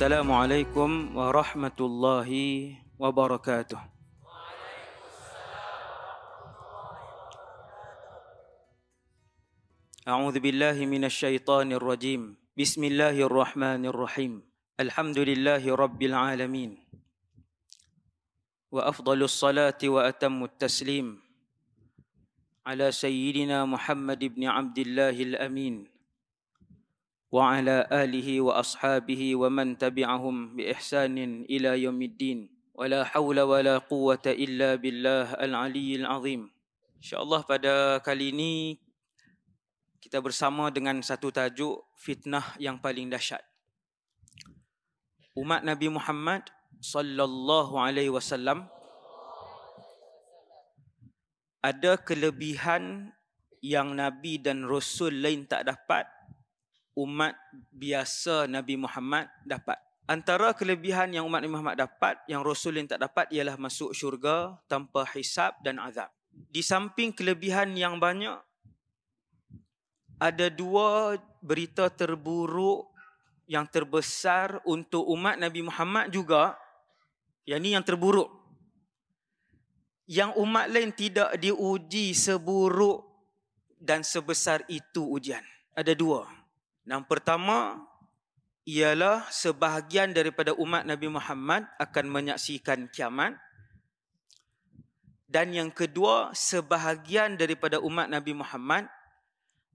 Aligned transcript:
السلام 0.00 0.32
عليكم 0.32 1.16
ورحمة 1.16 1.78
الله 1.80 2.30
وبركاته 2.98 3.80
أعوذ 10.08 10.36
بالله 10.38 10.76
من 10.86 11.02
الشيطان 11.04 11.72
الرجيم 11.72 12.22
بسم 12.56 12.82
الله 12.84 13.16
الرحمن 13.26 13.82
الرحيم 13.90 14.32
الحمد 14.80 15.18
لله 15.18 15.62
رب 15.74 16.00
العالمين 16.02 16.70
وأفضل 18.70 19.20
الصلاة 19.22 19.80
وأتم 19.84 20.44
التسليم 20.44 21.06
على 22.66 22.86
سيدنا 22.92 23.64
محمد 23.64 24.20
بن 24.24 24.42
عبد 24.46 24.78
الله 24.78 25.16
الأمين 25.22 25.74
وعلى 27.32 27.90
آله 27.92 28.28
وأصحابه 28.40 29.22
ومن 29.36 29.78
تبعهم 29.78 30.56
بإحسان 30.56 31.44
إلى 31.50 31.82
يوم 31.82 32.00
الدين 32.02 32.38
ولا 32.74 33.04
حول 33.04 33.40
ولا 33.40 33.78
قوة 33.78 34.24
إلا 34.26 34.80
بالله 34.80 35.34
العلي 35.42 36.06
العظيم 36.06 36.42
إن 36.96 37.04
شاء 37.04 37.20
الله 37.20 37.40
pada 37.44 38.00
kali 38.00 38.32
ini 38.32 38.54
kita 40.00 40.22
bersama 40.22 40.70
dengan 40.70 41.02
satu 41.02 41.34
tajuk 41.34 41.82
fitnah 41.98 42.54
yang 42.62 42.78
paling 42.78 43.10
dahsyat. 43.10 43.42
Umat 45.34 45.66
Nabi 45.66 45.90
Muhammad 45.90 46.46
sallallahu 46.78 47.74
alaihi 47.76 48.12
wasallam 48.12 48.70
ada 51.60 51.98
kelebihan 51.98 53.10
yang 53.58 53.98
nabi 53.98 54.38
dan 54.38 54.62
rasul 54.62 55.10
lain 55.10 55.48
tak 55.50 55.66
dapat 55.66 56.06
umat 57.01 57.33
biasa 57.73 58.45
Nabi 58.45 58.77
Muhammad 58.77 59.27
dapat. 59.43 59.77
Antara 60.09 60.51
kelebihan 60.51 61.13
yang 61.13 61.23
umat 61.25 61.41
Nabi 61.41 61.53
Muhammad 61.55 61.77
dapat 61.79 62.19
yang 62.27 62.43
rasul 62.43 62.75
lain 62.75 62.89
tak 62.89 62.99
dapat 62.99 63.31
ialah 63.31 63.55
masuk 63.55 63.95
syurga 63.95 64.59
tanpa 64.67 65.07
hisab 65.15 65.55
dan 65.63 65.79
azab. 65.79 66.11
Di 66.31 66.59
samping 66.63 67.15
kelebihan 67.15 67.73
yang 67.75 67.95
banyak 68.01 68.35
ada 70.21 70.53
dua 70.53 71.17
berita 71.41 71.89
terburuk 71.89 72.91
yang 73.49 73.65
terbesar 73.65 74.61
untuk 74.69 75.03
umat 75.11 75.35
Nabi 75.41 75.65
Muhammad 75.65 76.13
juga. 76.13 76.55
Yang 77.43 77.59
ni 77.59 77.69
yang 77.73 77.83
terburuk. 77.83 78.29
Yang 80.05 80.31
umat 80.37 80.65
lain 80.69 80.91
tidak 80.93 81.35
diuji 81.41 82.13
seburuk 82.13 83.01
dan 83.81 84.05
sebesar 84.05 84.61
itu 84.69 85.03
ujian. 85.03 85.41
Ada 85.73 85.97
dua. 85.97 86.40
Yang 86.85 87.03
pertama 87.05 87.77
ialah 88.65 89.25
sebahagian 89.29 90.13
daripada 90.13 90.53
umat 90.57 90.85
Nabi 90.85 91.09
Muhammad 91.09 91.65
akan 91.81 92.05
menyaksikan 92.09 92.89
kiamat. 92.89 93.37
Dan 95.31 95.55
yang 95.55 95.71
kedua, 95.71 96.35
sebahagian 96.35 97.39
daripada 97.39 97.79
umat 97.79 98.11
Nabi 98.11 98.35
Muhammad 98.35 98.91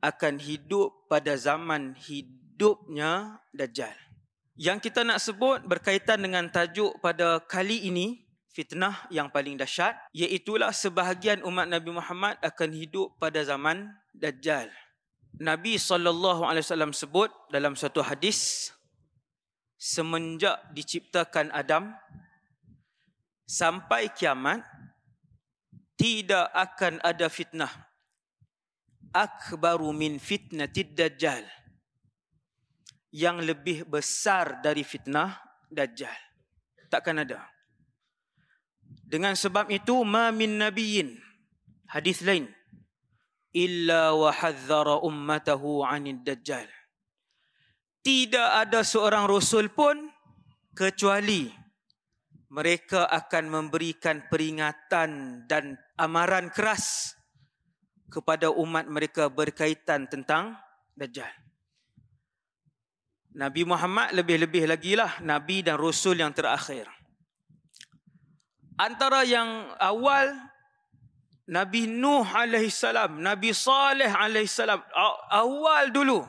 akan 0.04 0.36
hidup 0.36 0.92
pada 1.08 1.32
zaman 1.34 1.96
hidupnya 1.96 3.40
Dajjal. 3.56 3.96
Yang 4.56 4.88
kita 4.88 5.04
nak 5.04 5.20
sebut 5.20 5.64
berkaitan 5.64 6.20
dengan 6.20 6.48
tajuk 6.48 7.00
pada 7.00 7.40
kali 7.44 7.88
ini, 7.88 8.24
fitnah 8.52 9.04
yang 9.12 9.28
paling 9.28 9.56
dahsyat, 9.56 9.96
iaitulah 10.16 10.72
sebahagian 10.72 11.44
umat 11.44 11.68
Nabi 11.68 11.92
Muhammad 11.92 12.40
akan 12.40 12.70
hidup 12.72 13.16
pada 13.16 13.44
zaman 13.44 13.92
Dajjal. 14.12 14.68
Nabi 15.36 15.76
SAW 15.76 16.96
sebut 16.96 17.28
dalam 17.52 17.76
satu 17.76 18.00
hadis, 18.00 18.72
semenjak 19.76 20.56
diciptakan 20.72 21.52
Adam, 21.52 21.92
sampai 23.44 24.08
kiamat, 24.16 24.64
tidak 26.00 26.48
akan 26.56 27.04
ada 27.04 27.28
fitnah. 27.28 27.72
Akbaru 29.12 29.92
min 29.92 30.16
fitnatid 30.16 30.96
dajjal. 30.96 31.44
Yang 33.12 33.36
lebih 33.48 33.78
besar 33.88 34.60
dari 34.60 34.84
fitnah 34.84 35.36
dajjal. 35.68 36.12
Takkan 36.88 37.24
ada. 37.24 37.44
Dengan 39.04 39.36
sebab 39.36 39.68
itu 39.72 40.00
ma 40.04 40.32
min 40.32 40.60
nabiyyin. 40.60 41.16
Hadis 41.86 42.20
lain 42.24 42.50
illa 43.56 44.12
wa 44.12 44.28
hadzara 44.28 45.00
ummatahu 45.00 45.80
'anid 45.80 46.20
dajjal 46.20 46.68
tidak 48.04 48.68
ada 48.68 48.84
seorang 48.84 49.24
rasul 49.24 49.72
pun 49.72 50.12
kecuali 50.76 51.48
mereka 52.52 53.08
akan 53.08 53.44
memberikan 53.50 54.28
peringatan 54.30 55.42
dan 55.48 55.74
amaran 55.98 56.52
keras 56.52 57.16
kepada 58.06 58.54
umat 58.54 58.86
mereka 58.86 59.26
berkaitan 59.26 60.06
tentang 60.06 60.54
Dajjal. 60.96 61.28
Nabi 63.36 63.68
Muhammad 63.68 64.16
lebih-lebih 64.16 64.64
lagi 64.64 64.96
lah 64.96 65.20
Nabi 65.20 65.60
dan 65.60 65.76
Rasul 65.76 66.24
yang 66.24 66.32
terakhir. 66.32 66.88
Antara 68.80 69.28
yang 69.28 69.76
awal, 69.76 70.32
Nabi 71.46 71.86
Nuh 71.86 72.26
AS, 72.26 72.82
Nabi 73.14 73.54
Saleh 73.54 74.10
AS, 74.10 74.58
awal 75.30 75.94
dulu. 75.94 76.26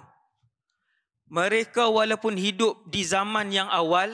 Mereka 1.28 1.90
walaupun 1.90 2.38
hidup 2.40 2.88
di 2.88 3.04
zaman 3.04 3.52
yang 3.52 3.68
awal, 3.68 4.14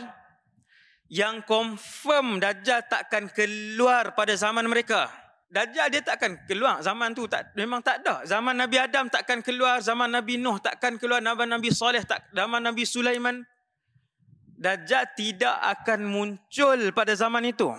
yang 1.12 1.46
confirm 1.46 2.42
Dajjal 2.42 2.88
takkan 2.90 3.30
keluar 3.30 4.18
pada 4.18 4.34
zaman 4.34 4.66
mereka. 4.66 5.12
Dajjal 5.54 5.94
dia 5.94 6.02
takkan 6.02 6.34
keluar 6.50 6.82
zaman 6.82 7.14
tu 7.14 7.30
tak 7.30 7.54
memang 7.54 7.86
tak 7.86 8.02
ada. 8.02 8.26
Zaman 8.26 8.58
Nabi 8.58 8.82
Adam 8.82 9.06
takkan 9.06 9.46
keluar, 9.46 9.78
zaman 9.86 10.10
Nabi 10.10 10.42
Nuh 10.42 10.58
takkan 10.58 10.98
keluar, 10.98 11.22
zaman 11.22 11.46
Nabi 11.46 11.70
Saleh 11.70 12.02
tak 12.02 12.26
zaman 12.34 12.66
Nabi 12.66 12.82
Sulaiman. 12.88 13.46
Dajjal 14.58 15.14
tidak 15.14 15.54
akan 15.62 16.08
muncul 16.08 16.80
pada 16.96 17.14
zaman 17.14 17.46
itu. 17.46 17.70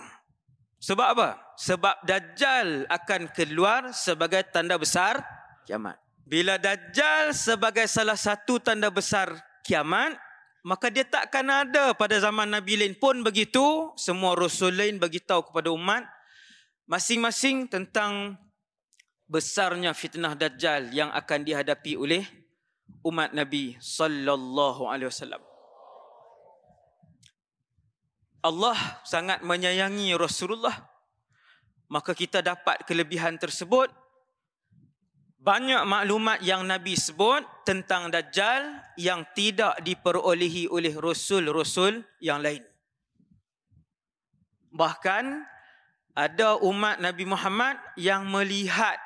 Sebab 0.79 1.07
apa? 1.17 1.44
Sebab 1.55 2.03
Dajjal 2.03 2.83
akan 2.91 3.31
keluar 3.31 3.95
sebagai 3.95 4.43
tanda 4.51 4.75
besar 4.75 5.23
kiamat. 5.63 5.95
Bila 6.27 6.59
Dajjal 6.59 7.31
sebagai 7.31 7.87
salah 7.87 8.19
satu 8.19 8.59
tanda 8.59 8.91
besar 8.91 9.31
kiamat, 9.63 10.19
maka 10.65 10.91
dia 10.91 11.07
takkan 11.07 11.47
ada 11.47 11.95
pada 11.95 12.17
zaman 12.19 12.49
Nabi 12.49 12.75
lain 12.75 12.97
pun 12.97 13.23
begitu. 13.23 13.93
Semua 13.95 14.33
Rasul 14.33 14.75
lain 14.75 14.99
beritahu 14.99 15.47
kepada 15.47 15.71
umat, 15.71 16.03
masing-masing 16.89 17.69
tentang 17.71 18.35
besarnya 19.29 19.93
fitnah 19.93 20.33
dajjal 20.33 20.89
yang 20.91 21.09
akan 21.13 21.45
dihadapi 21.45 21.97
oleh 21.97 22.25
umat 23.05 23.33
Nabi 23.33 23.77
sallallahu 23.77 24.89
alaihi 24.89 25.09
wasallam. 25.09 25.41
Allah 28.45 28.77
sangat 29.01 29.41
menyayangi 29.41 30.13
Rasulullah 30.13 30.73
maka 31.95 32.11
kita 32.11 32.43
dapat 32.43 32.83
kelebihan 32.83 33.39
tersebut 33.39 33.87
banyak 35.39 35.87
maklumat 35.87 36.43
yang 36.43 36.67
Nabi 36.67 36.99
sebut 36.99 37.45
tentang 37.63 38.11
dajjal 38.11 38.83
yang 38.99 39.23
tidak 39.31 39.79
diperolehi 39.79 40.67
oleh 40.67 40.91
rasul-rasul 40.91 42.03
yang 42.19 42.43
lain. 42.43 42.65
Bahkan 44.75 45.23
ada 46.17 46.59
umat 46.59 46.99
Nabi 46.99 47.23
Muhammad 47.29 47.79
yang 47.95 48.27
melihat 48.27 48.99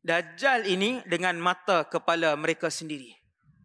Dajjal 0.00 0.64
ini 0.64 1.04
dengan 1.04 1.36
mata 1.36 1.84
kepala 1.84 2.32
mereka 2.32 2.72
sendiri. 2.72 3.12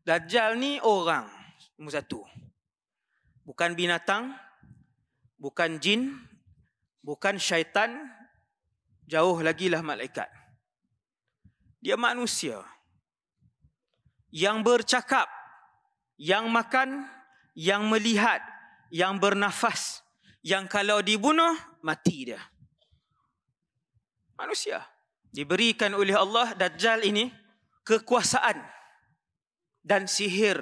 Dajjal 0.03 0.59
ni 0.59 0.83
orang 0.83 1.31
nombor 1.79 1.95
satu. 1.95 2.19
Bukan 3.47 3.71
binatang, 3.71 4.35
bukan 5.39 5.79
jin, 5.79 6.11
bukan 6.99 7.39
syaitan, 7.39 8.11
jauh 9.05 9.37
lagi 9.41 9.69
lah 9.69 9.81
malaikat. 9.85 10.27
Dia 11.81 11.95
manusia 11.95 12.61
yang 14.33 14.65
bercakap, 14.65 15.29
yang 16.17 16.49
makan, 16.49 17.05
yang 17.53 17.85
melihat, 17.87 18.41
yang 18.89 19.21
bernafas, 19.21 20.01
yang 20.41 20.65
kalau 20.65 20.99
dibunuh 20.99 21.53
mati 21.85 22.33
dia. 22.33 22.41
Manusia 24.35 24.83
diberikan 25.31 25.95
oleh 25.95 26.11
Allah 26.11 26.51
Dajjal 26.57 27.07
ini 27.07 27.31
kekuasaan 27.87 28.59
dan 29.79 30.09
sihir 30.09 30.59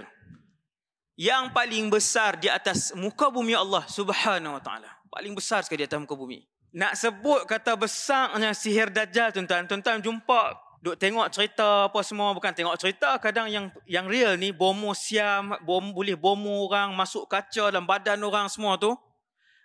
yang 1.18 1.50
paling 1.56 1.90
besar 1.90 2.38
di 2.38 2.52
atas 2.52 2.94
muka 2.94 3.32
bumi 3.34 3.58
Allah 3.58 3.86
Subhanahu 3.88 4.60
wa 4.60 4.62
taala. 4.62 4.90
Paling 5.10 5.34
besar 5.34 5.66
sekali 5.66 5.86
di 5.86 5.88
atas 5.90 6.02
muka 6.02 6.14
bumi. 6.14 6.53
Nak 6.74 6.98
sebut 6.98 7.46
kata 7.46 7.78
besarnya 7.78 8.50
sihir 8.58 8.90
Dajjal 8.90 9.30
tuan-tuan, 9.30 9.70
tuan-tuan 9.70 10.02
jumpa 10.02 10.58
duk 10.82 10.98
tengok 10.98 11.30
cerita 11.30 11.86
apa 11.86 12.02
semua. 12.02 12.34
Bukan 12.34 12.50
tengok 12.50 12.74
cerita 12.82 13.14
kadang 13.22 13.46
yang 13.46 13.70
yang 13.86 14.10
real 14.10 14.34
ni 14.34 14.50
bomo 14.50 14.98
siam 14.98 15.54
bom 15.62 15.94
boleh 15.94 16.18
bomo 16.18 16.66
orang 16.66 16.90
masuk 16.98 17.30
kaca 17.30 17.70
dalam 17.70 17.86
badan 17.86 18.18
orang 18.26 18.50
semua 18.50 18.82
tu. 18.82 18.90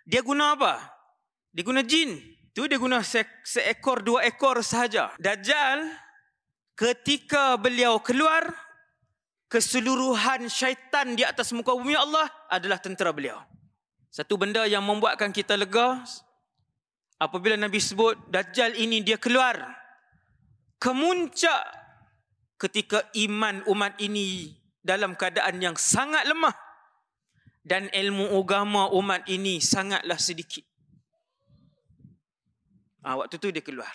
Dia 0.05 0.21
guna 0.21 0.53
apa? 0.53 0.77
Dia 1.49 1.65
guna 1.65 1.81
jin. 1.81 2.13
Tu 2.53 2.65
dia 2.69 2.77
guna 2.77 3.01
se, 3.01 3.25
seekor 3.41 4.05
dua 4.05 4.29
ekor 4.29 4.61
sahaja. 4.61 5.09
Dajjal 5.17 5.89
ketika 6.77 7.57
beliau 7.57 7.97
keluar 8.05 8.53
keseluruhan 9.49 10.45
syaitan 10.45 11.17
di 11.17 11.25
atas 11.25 11.49
muka 11.57 11.73
bumi 11.73 11.97
Allah 11.97 12.29
adalah 12.53 12.77
tentera 12.77 13.09
beliau. 13.09 13.41
Satu 14.13 14.37
benda 14.37 14.69
yang 14.69 14.85
membuatkan 14.85 15.33
kita 15.33 15.57
lega 15.57 16.05
apabila 17.19 17.59
nabi 17.59 17.77
sebut 17.83 18.15
dajjal 18.31 18.73
ini 18.79 19.03
dia 19.03 19.19
keluar 19.19 19.59
kemuncak 20.79 21.61
ketika 22.59 23.07
iman 23.15 23.63
umat 23.67 23.99
ini 23.99 24.55
dalam 24.79 25.13
keadaan 25.15 25.59
yang 25.59 25.75
sangat 25.75 26.27
lemah 26.27 26.55
dan 27.63 27.91
ilmu 27.91 28.33
agama 28.33 28.89
umat 28.95 29.27
ini 29.29 29.61
sangatlah 29.61 30.17
sedikit. 30.17 30.65
Ah, 33.05 33.19
waktu 33.19 33.39
tu 33.39 33.53
dia 33.53 33.63
keluar. 33.63 33.91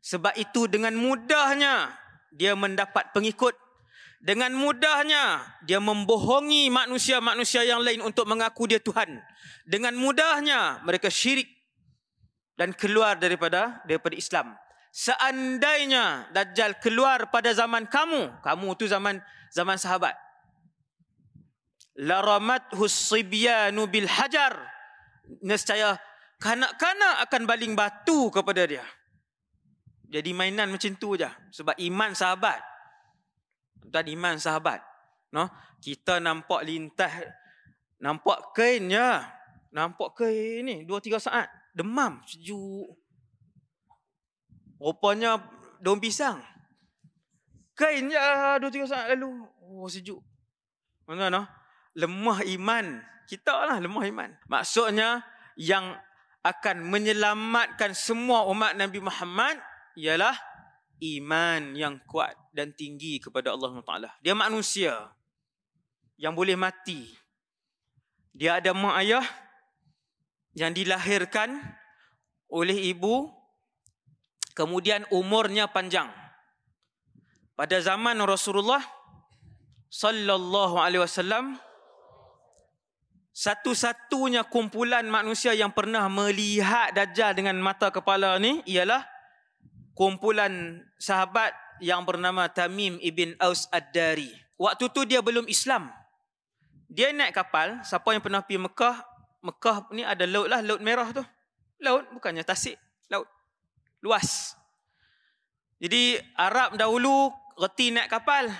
Sebab 0.00 0.32
itu 0.40 0.64
dengan 0.64 0.96
mudahnya 0.96 1.92
dia 2.32 2.56
mendapat 2.56 3.12
pengikut. 3.12 3.52
Dengan 4.20 4.52
mudahnya 4.52 5.40
dia 5.64 5.80
membohongi 5.80 6.68
manusia-manusia 6.68 7.64
yang 7.64 7.80
lain 7.80 8.04
untuk 8.04 8.28
mengaku 8.28 8.68
dia 8.68 8.80
Tuhan. 8.80 9.16
Dengan 9.64 9.96
mudahnya 9.96 10.84
mereka 10.84 11.08
syirik 11.08 11.48
dan 12.60 12.76
keluar 12.76 13.16
daripada 13.16 13.80
daripada 13.88 14.12
Islam. 14.12 14.52
Seandainya 14.92 16.28
dajjal 16.36 16.76
keluar 16.76 17.32
pada 17.32 17.56
zaman 17.56 17.88
kamu 17.88 18.44
kamu 18.44 18.68
tu 18.76 18.84
zaman 18.84 19.16
zaman 19.48 19.80
sahabat. 19.80 20.12
Laramat 21.96 22.68
husibyanu 22.76 23.88
bil 23.88 24.04
hajar. 24.04 24.60
Nescaya 25.40 25.96
kanak-kanak 26.36 27.24
akan 27.24 27.42
baling 27.48 27.72
batu 27.72 28.28
kepada 28.28 28.68
dia. 28.68 28.84
Jadi 30.10 30.36
mainan 30.36 30.68
macam 30.68 30.92
tu 31.00 31.16
aja 31.16 31.32
sebab 31.48 31.80
iman 31.80 32.12
sahabat. 32.12 32.60
Dan 33.88 34.04
iman 34.20 34.36
sahabat. 34.36 34.84
No? 35.32 35.48
Kita 35.80 36.20
nampak 36.20 36.60
lintas 36.68 37.08
nampak 38.00 38.56
kain 38.56 38.88
ya 38.88 39.28
nampak 39.76 40.16
kain 40.16 40.64
ni 40.64 40.76
2 40.88 40.88
3 40.88 41.20
saat 41.20 41.59
demam 41.74 42.20
sejuk 42.26 43.00
Rupanya 44.80 45.36
daun 45.84 46.00
pisang. 46.00 46.40
Kain 47.76 48.08
je 48.08 48.16
dua 48.64 48.70
tiga 48.72 48.88
saat 48.88 49.12
lalu. 49.12 49.44
Oh 49.60 49.84
sejuk. 49.84 50.24
Mana 51.04 51.28
no? 51.28 51.44
Lemah 51.92 52.40
iman. 52.56 53.04
Kita 53.28 53.68
lah 53.68 53.76
lemah 53.76 54.08
iman. 54.08 54.30
Maksudnya 54.48 55.20
yang 55.60 55.92
akan 56.40 56.88
menyelamatkan 56.88 57.92
semua 57.92 58.48
umat 58.48 58.72
Nabi 58.72 59.04
Muhammad 59.04 59.60
ialah 60.00 60.32
iman 61.00 61.76
yang 61.76 62.00
kuat 62.08 62.32
dan 62.56 62.72
tinggi 62.72 63.20
kepada 63.20 63.52
Allah 63.52 63.76
Taala. 63.84 64.10
Dia 64.24 64.32
manusia 64.32 64.96
yang 66.16 66.32
boleh 66.32 66.56
mati. 66.56 67.04
Dia 68.32 68.64
ada 68.64 68.72
mak 68.72 68.96
ayah 69.04 69.24
yang 70.54 70.74
dilahirkan 70.74 71.58
oleh 72.50 72.90
ibu 72.90 73.40
Kemudian 74.60 75.06
umurnya 75.08 75.70
panjang. 75.70 76.10
Pada 77.54 77.80
zaman 77.80 78.20
Rasulullah 78.24 78.84
sallallahu 79.88 80.76
alaihi 80.76 81.00
wasallam 81.00 81.56
satu-satunya 83.32 84.44
kumpulan 84.52 85.08
manusia 85.08 85.56
yang 85.56 85.72
pernah 85.72 86.04
melihat 86.12 86.92
dajjal 86.92 87.32
dengan 87.32 87.56
mata 87.56 87.88
kepala 87.88 88.36
ni 88.36 88.60
ialah 88.68 89.00
kumpulan 89.96 90.84
sahabat 91.00 91.56
yang 91.80 92.04
bernama 92.04 92.44
Tamim 92.52 93.00
ibn 93.00 93.32
Aus 93.40 93.64
Ad-Dari. 93.72 94.28
Waktu 94.60 94.84
tu 94.92 95.08
dia 95.08 95.24
belum 95.24 95.48
Islam. 95.48 95.88
Dia 96.90 97.16
naik 97.16 97.32
kapal, 97.32 97.80
siapa 97.80 98.12
yang 98.12 98.20
pernah 98.20 98.44
pergi 98.44 98.60
Mekah, 98.60 98.96
Mekah 99.40 99.88
ni 99.96 100.04
ada 100.04 100.28
laut 100.28 100.48
lah, 100.52 100.60
laut 100.60 100.80
merah 100.84 101.08
tu. 101.16 101.24
Laut 101.80 102.04
bukannya 102.12 102.44
tasik, 102.44 102.76
laut 103.08 103.24
luas. 104.04 104.52
Jadi 105.80 106.20
Arab 106.36 106.76
dahulu 106.76 107.32
reti 107.56 107.88
naik 107.88 108.12
kapal. 108.12 108.52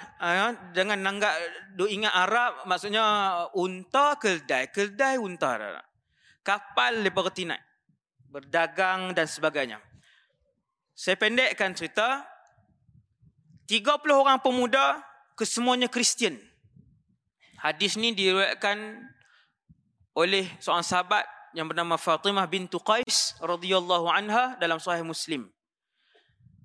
Jangan 0.73 0.97
nanggak 0.97 1.37
do 1.77 1.85
ingat 1.85 2.17
Arab 2.17 2.65
maksudnya 2.65 3.05
unta 3.53 4.17
keldai, 4.17 4.73
keldai 4.73 5.21
unta. 5.21 5.61
Kapal 6.41 7.05
lepas 7.05 7.29
reti 7.29 7.45
naik. 7.45 7.61
Berdagang 8.33 9.13
dan 9.13 9.29
sebagainya. 9.29 9.85
Saya 10.97 11.21
pendekkan 11.21 11.77
cerita. 11.77 12.25
30 13.69 14.03
orang 14.11 14.43
pemuda 14.43 14.99
kesemuanya 15.39 15.87
Kristian. 15.87 16.41
Hadis 17.61 17.95
ni 17.95 18.11
diriwayatkan 18.17 18.99
oleh 20.15 20.47
seorang 20.59 20.83
sahabat 20.83 21.25
yang 21.55 21.67
bernama 21.67 21.99
Fatimah 21.99 22.47
bintu 22.47 22.79
Qais 22.79 23.39
radhiyallahu 23.43 24.07
anha 24.07 24.55
dalam 24.59 24.79
sahih 24.79 25.03
Muslim. 25.03 25.51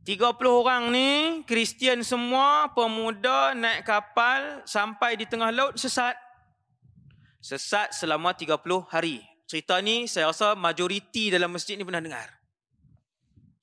30 0.05 0.37
orang 0.45 0.93
ni 0.93 1.41
Kristian 1.49 2.05
semua, 2.05 2.69
pemuda 2.77 3.57
naik 3.57 3.89
kapal 3.89 4.61
sampai 4.69 5.17
di 5.17 5.25
tengah 5.25 5.49
laut 5.49 5.73
sesat. 5.81 6.13
Sesat 7.41 7.89
selama 7.89 8.37
30 8.37 8.61
hari. 8.85 9.25
Cerita 9.49 9.81
ni 9.81 10.05
saya 10.05 10.29
rasa 10.29 10.53
majoriti 10.53 11.33
dalam 11.33 11.49
masjid 11.49 11.73
ni 11.73 11.81
pernah 11.81 12.01
dengar. 12.01 12.29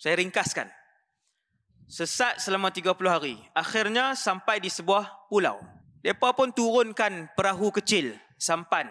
Saya 0.02 0.18
ringkaskan. 0.18 0.66
Sesat 1.86 2.42
selama 2.42 2.74
30 2.74 2.90
hari. 3.06 3.38
Akhirnya 3.54 4.18
sampai 4.18 4.58
di 4.58 4.66
sebuah 4.66 5.30
pulau. 5.30 5.62
Mereka 6.02 6.34
pun 6.34 6.50
turunkan 6.50 7.30
perahu 7.38 7.70
kecil, 7.70 8.18
sampan. 8.34 8.90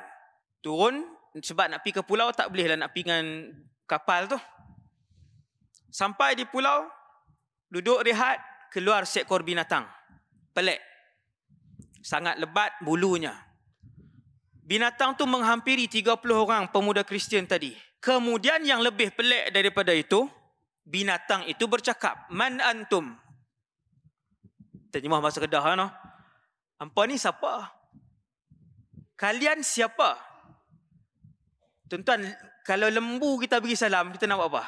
Turun 0.61 1.01
sebab 1.33 1.73
nak 1.73 1.81
pergi 1.81 1.97
ke 1.97 2.01
pulau 2.05 2.29
tak 2.31 2.53
boleh 2.53 2.73
lah 2.73 2.77
nak 2.85 2.93
pergi 2.93 3.03
dengan 3.09 3.25
kapal 3.89 4.29
tu. 4.29 4.39
Sampai 5.91 6.39
di 6.39 6.47
pulau, 6.47 6.87
duduk 7.67 7.99
rehat, 8.05 8.39
keluar 8.71 9.03
seekor 9.03 9.43
binatang. 9.43 9.83
Pelik. 10.55 10.79
Sangat 11.99 12.39
lebat 12.39 12.79
bulunya. 12.79 13.35
Binatang 14.63 15.19
tu 15.19 15.27
menghampiri 15.27 15.91
30 15.91 16.15
orang 16.31 16.71
pemuda 16.71 17.03
Kristian 17.03 17.43
tadi. 17.43 17.75
Kemudian 17.99 18.63
yang 18.63 18.79
lebih 18.79 19.11
pelik 19.11 19.51
daripada 19.51 19.91
itu, 19.91 20.25
binatang 20.87 21.43
itu 21.45 21.67
bercakap, 21.67 22.31
"Man 22.31 22.63
antum?" 22.63 23.19
Terjemah 24.91 25.19
bahasa 25.19 25.43
Kedah 25.43 25.75
no. 25.75 25.87
Hampa 26.79 27.01
ni 27.05 27.19
siapa? 27.19 27.69
Kalian 29.19 29.61
siapa? 29.61 30.30
Tuan-tuan, 31.91 32.23
kalau 32.63 32.87
lembu 32.87 33.35
kita 33.35 33.59
bagi 33.59 33.75
salam, 33.75 34.15
kita 34.15 34.23
nak 34.23 34.39
buat 34.39 34.49
apa? 34.55 34.63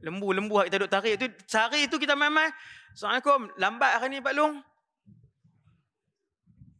Lembu-lembu 0.00 0.64
kita 0.64 0.80
duduk 0.80 0.88
tarik 0.88 1.20
tu, 1.20 1.28
sehari 1.44 1.84
tu 1.84 2.00
kita 2.00 2.16
main-main. 2.16 2.48
Assalamualaikum, 2.96 3.52
lambat 3.60 3.92
hari 4.00 4.08
ni 4.08 4.24
Pak 4.24 4.32
Long. 4.32 4.64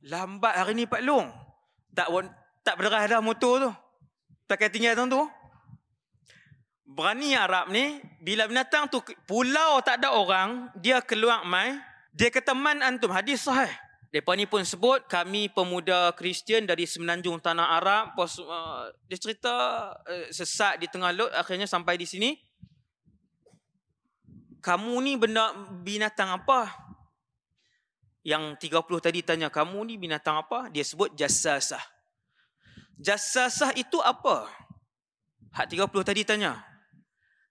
Lambat 0.09 0.55
hari 0.57 0.73
ni 0.81 0.89
Pak 0.89 1.05
Long. 1.05 1.29
Tak 1.93 2.09
tak 2.65 2.75
berderah 2.81 3.05
dah 3.05 3.21
motor 3.21 3.69
tu. 3.69 3.71
Pakai 4.49 4.73
tinggal 4.73 4.97
tu. 4.97 5.29
Berani 6.89 7.37
Arab 7.37 7.69
ni, 7.69 8.01
bila 8.25 8.49
binatang 8.49 8.89
tu 8.89 9.05
pulau 9.29 9.77
tak 9.85 10.01
ada 10.01 10.17
orang, 10.17 10.73
dia 10.81 11.05
keluar 11.05 11.45
mai, 11.45 11.77
dia 12.17 12.33
kata 12.33 12.57
man 12.57 12.81
antum, 12.81 13.13
hadis 13.13 13.45
sahih. 13.45 13.69
Mereka 14.17 14.33
ni 14.33 14.49
pun 14.49 14.65
sebut 14.65 15.05
kami 15.13 15.53
pemuda 15.53 16.09
Kristian 16.17 16.65
dari 16.65 16.89
semenanjung 16.89 17.37
tanah 17.37 17.77
Arab. 17.77 18.17
Pos, 18.17 18.41
uh, 18.41 18.89
dia 19.05 19.21
cerita 19.21 19.53
uh, 19.93 20.27
sesat 20.33 20.81
di 20.81 20.89
tengah 20.89 21.13
laut 21.13 21.29
akhirnya 21.37 21.69
sampai 21.69 22.01
di 22.01 22.09
sini. 22.09 22.33
Kamu 24.65 25.05
ni 25.05 25.21
benda 25.21 25.53
binatang 25.85 26.33
apa? 26.33 26.65
Yang 28.25 28.73
30 28.73 29.05
tadi 29.05 29.21
tanya 29.21 29.53
kamu 29.53 29.85
ni 29.85 30.01
binatang 30.01 30.41
apa? 30.41 30.73
Dia 30.73 30.81
sebut 30.81 31.13
jasasah. 31.13 31.85
Jasasah 32.97 33.77
itu 33.77 34.01
apa? 34.01 34.49
Hak 35.53 35.77
30 35.77 35.93
tadi 36.09 36.25
tanya. 36.25 36.65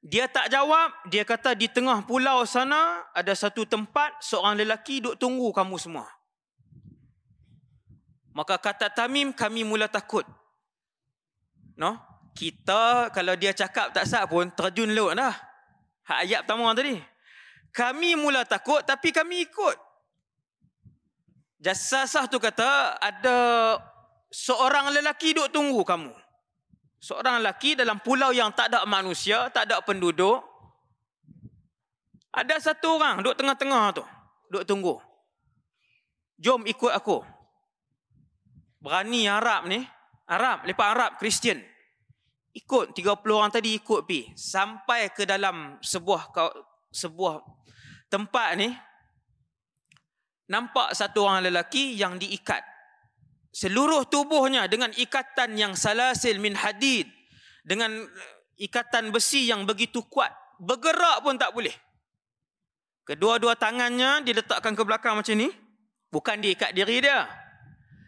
Dia 0.01 0.25
tak 0.25 0.49
jawab, 0.49 1.13
dia 1.13 1.21
kata 1.21 1.53
di 1.53 1.69
tengah 1.69 2.01
pulau 2.09 2.41
sana 2.49 3.05
ada 3.13 3.37
satu 3.37 3.69
tempat 3.69 4.17
seorang 4.25 4.57
lelaki 4.57 4.97
duk 4.97 5.21
tunggu 5.21 5.53
kamu 5.53 5.77
semua. 5.77 6.09
Maka 8.35 8.59
kata 8.59 8.91
Tamim 8.91 9.31
kami 9.31 9.63
mula 9.63 9.87
takut. 9.87 10.27
No? 11.79 11.95
Kita 12.35 13.07
kalau 13.15 13.31
dia 13.39 13.55
cakap 13.55 13.95
tak 13.95 14.03
sah 14.03 14.27
pun 14.27 14.51
terjun 14.51 14.91
laut 14.91 15.15
dah. 15.15 15.31
Hak 16.03 16.19
ayat 16.27 16.41
pertama 16.43 16.75
tadi. 16.75 16.99
Kami 17.71 18.19
mula 18.19 18.43
takut 18.43 18.83
tapi 18.83 19.15
kami 19.15 19.47
ikut. 19.47 19.79
Jasasah 21.63 22.27
tu 22.27 22.35
kata 22.35 22.99
ada 22.99 23.37
seorang 24.27 24.91
lelaki 24.91 25.31
duk 25.31 25.55
tunggu 25.55 25.87
kamu. 25.87 26.11
Seorang 26.99 27.39
lelaki 27.39 27.79
dalam 27.79 28.03
pulau 28.03 28.35
yang 28.35 28.51
tak 28.51 28.67
ada 28.67 28.83
manusia, 28.83 29.47
tak 29.47 29.71
ada 29.71 29.79
penduduk. 29.79 30.43
Ada 32.35 32.59
satu 32.59 32.99
orang 32.99 33.23
duk 33.23 33.39
tengah-tengah 33.39 33.95
tu. 33.95 34.03
Duk 34.51 34.67
tunggu. 34.67 34.99
Jom 36.35 36.67
ikut 36.67 36.91
aku. 36.91 37.23
Berani 38.85 39.25
Arab 39.25 39.65
ni. 39.65 39.81
Arab, 40.29 40.69
lepas 40.69 40.93
Arab, 40.93 41.11
Kristian. 41.17 41.57
Ikut 42.53 42.93
30 42.93 43.17
orang 43.33 43.49
tadi 43.49 43.73
ikut 43.73 44.05
pi. 44.05 44.29
Sampai 44.37 45.09
ke 45.09 45.25
dalam 45.25 45.81
sebuah 45.81 46.29
sebuah 46.93 47.41
tempat 48.13 48.49
ni 48.61 48.69
nampak 50.45 50.93
satu 50.93 51.25
orang 51.25 51.49
lelaki 51.49 51.97
yang 51.97 52.21
diikat. 52.21 52.61
Seluruh 53.49 54.05
tubuhnya 54.05 54.69
dengan 54.69 54.93
ikatan 54.93 55.57
yang 55.57 55.73
salasil 55.73 56.37
min 56.37 56.53
hadid. 56.53 57.09
Dengan 57.65 58.05
ikatan 58.61 59.09
besi 59.09 59.49
yang 59.49 59.65
begitu 59.65 60.05
kuat. 60.05 60.29
Bergerak 60.61 61.25
pun 61.25 61.41
tak 61.41 61.57
boleh. 61.57 61.73
Kedua-dua 63.01 63.57
tangannya 63.57 64.21
diletakkan 64.21 64.77
ke 64.77 64.83
belakang 64.85 65.17
macam 65.17 65.33
ni. 65.33 65.49
Bukan 66.13 66.37
diikat 66.39 66.71
diri 66.71 67.01
dia 67.01 67.44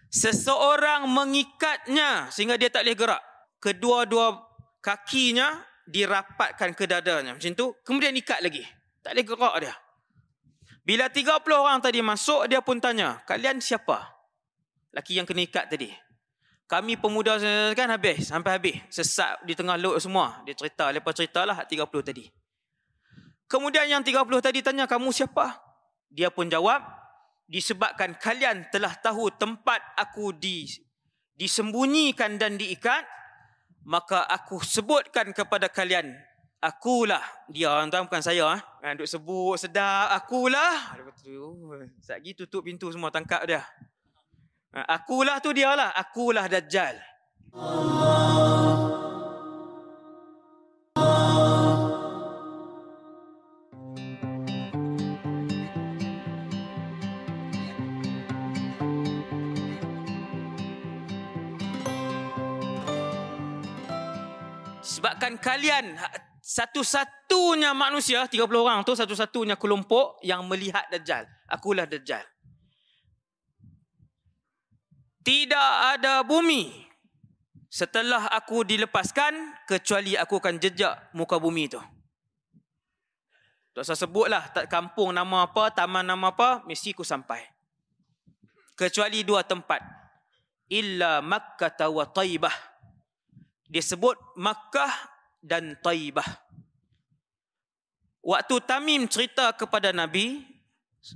seseorang 0.08 1.08
mengikatnya 1.08 2.32
sehingga 2.32 2.56
dia 2.56 2.72
tak 2.72 2.88
boleh 2.88 2.98
gerak. 2.98 3.24
Kedua-dua 3.58 4.38
kakinya 4.80 5.60
dirapatkan 5.88 6.76
ke 6.76 6.84
dadanya. 6.88 7.36
Macam 7.36 7.52
tu. 7.56 7.76
Kemudian 7.84 8.14
ikat 8.16 8.44
lagi. 8.44 8.64
Tak 9.04 9.16
boleh 9.16 9.26
gerak 9.26 9.56
dia. 9.64 9.76
Bila 10.88 11.06
30 11.12 11.44
orang 11.52 11.80
tadi 11.84 12.00
masuk 12.00 12.48
dia 12.48 12.64
pun 12.64 12.80
tanya 12.80 13.20
kalian 13.28 13.60
siapa? 13.60 14.08
Laki 14.96 15.20
yang 15.20 15.28
kena 15.28 15.44
ikat 15.44 15.68
tadi. 15.68 15.92
Kami 16.68 17.00
pemuda 17.00 17.40
kan 17.76 17.88
habis. 17.92 18.28
Sampai 18.28 18.60
habis. 18.60 18.76
Sesat 18.92 19.40
di 19.44 19.56
tengah 19.56 19.80
laut 19.80 20.00
semua. 20.00 20.44
Dia 20.44 20.56
cerita 20.56 20.92
lepas 20.92 21.16
ceritalah 21.16 21.64
30 21.64 21.88
tadi. 22.04 22.28
Kemudian 23.48 23.88
yang 23.88 24.04
30 24.04 24.28
tadi 24.44 24.60
tanya 24.60 24.84
kamu 24.84 25.12
siapa? 25.16 25.56
Dia 26.12 26.28
pun 26.28 26.52
jawab 26.52 26.84
disebabkan 27.48 28.20
kalian 28.20 28.68
telah 28.70 28.92
tahu 29.00 29.32
tempat 29.32 29.80
aku 29.96 30.36
di 30.36 30.68
disembunyikan 31.40 32.36
dan 32.36 32.60
diikat 32.60 33.08
maka 33.88 34.28
aku 34.28 34.60
sebutkan 34.60 35.32
kepada 35.32 35.72
kalian 35.72 36.12
akulah 36.60 37.24
dia 37.48 37.72
orang 37.72 37.88
tahu 37.88 38.12
bukan 38.12 38.24
saya 38.24 38.60
ah 38.60 38.60
ha? 38.84 38.96
duk 38.96 39.08
sebut 39.08 39.56
sedap 39.60 40.12
akulah. 40.12 40.96
Sat 42.02 42.20
gitu 42.24 42.48
tutup 42.48 42.68
pintu 42.68 42.92
semua 42.92 43.12
tangkap 43.12 43.44
dia. 43.48 43.64
Ha, 44.76 45.00
akulah 45.00 45.40
tu 45.40 45.52
dia 45.56 45.72
lah 45.76 45.92
akulah 45.96 46.46
dajjal. 46.52 47.00
Allah 47.56 48.97
kalian 65.48 65.96
satu-satunya 66.44 67.72
manusia, 67.72 68.28
30 68.28 68.44
orang 68.60 68.84
tu 68.84 68.92
satu-satunya 68.92 69.56
kelompok 69.56 70.20
yang 70.20 70.44
melihat 70.44 70.84
Dajjal. 70.92 71.24
Akulah 71.48 71.88
Dajjal. 71.88 72.24
Tidak 75.24 75.70
ada 75.96 76.24
bumi 76.28 76.88
setelah 77.68 78.28
aku 78.32 78.64
dilepaskan 78.64 79.36
kecuali 79.68 80.16
aku 80.16 80.40
akan 80.40 80.56
jejak 80.60 81.12
muka 81.16 81.36
bumi 81.40 81.68
tu. 81.68 81.80
Tak 83.76 83.84
usah 83.88 84.00
sebutlah 84.00 84.52
kampung 84.72 85.12
nama 85.16 85.48
apa, 85.48 85.72
taman 85.72 86.04
nama 86.04 86.32
apa, 86.32 86.64
mesti 86.64 86.96
aku 86.96 87.04
sampai. 87.04 87.44
Kecuali 88.76 89.24
dua 89.24 89.44
tempat. 89.48 89.80
Illa 90.68 91.24
Makkah 91.24 91.72
wa 91.88 92.04
Taibah 92.04 92.52
disebut 93.68 94.16
Makkah 94.36 95.17
dan 95.42 95.78
Taibah. 95.80 96.26
Waktu 98.24 98.56
Tamim 98.68 99.08
cerita 99.08 99.56
kepada 99.56 99.96
Nabi 99.96 100.44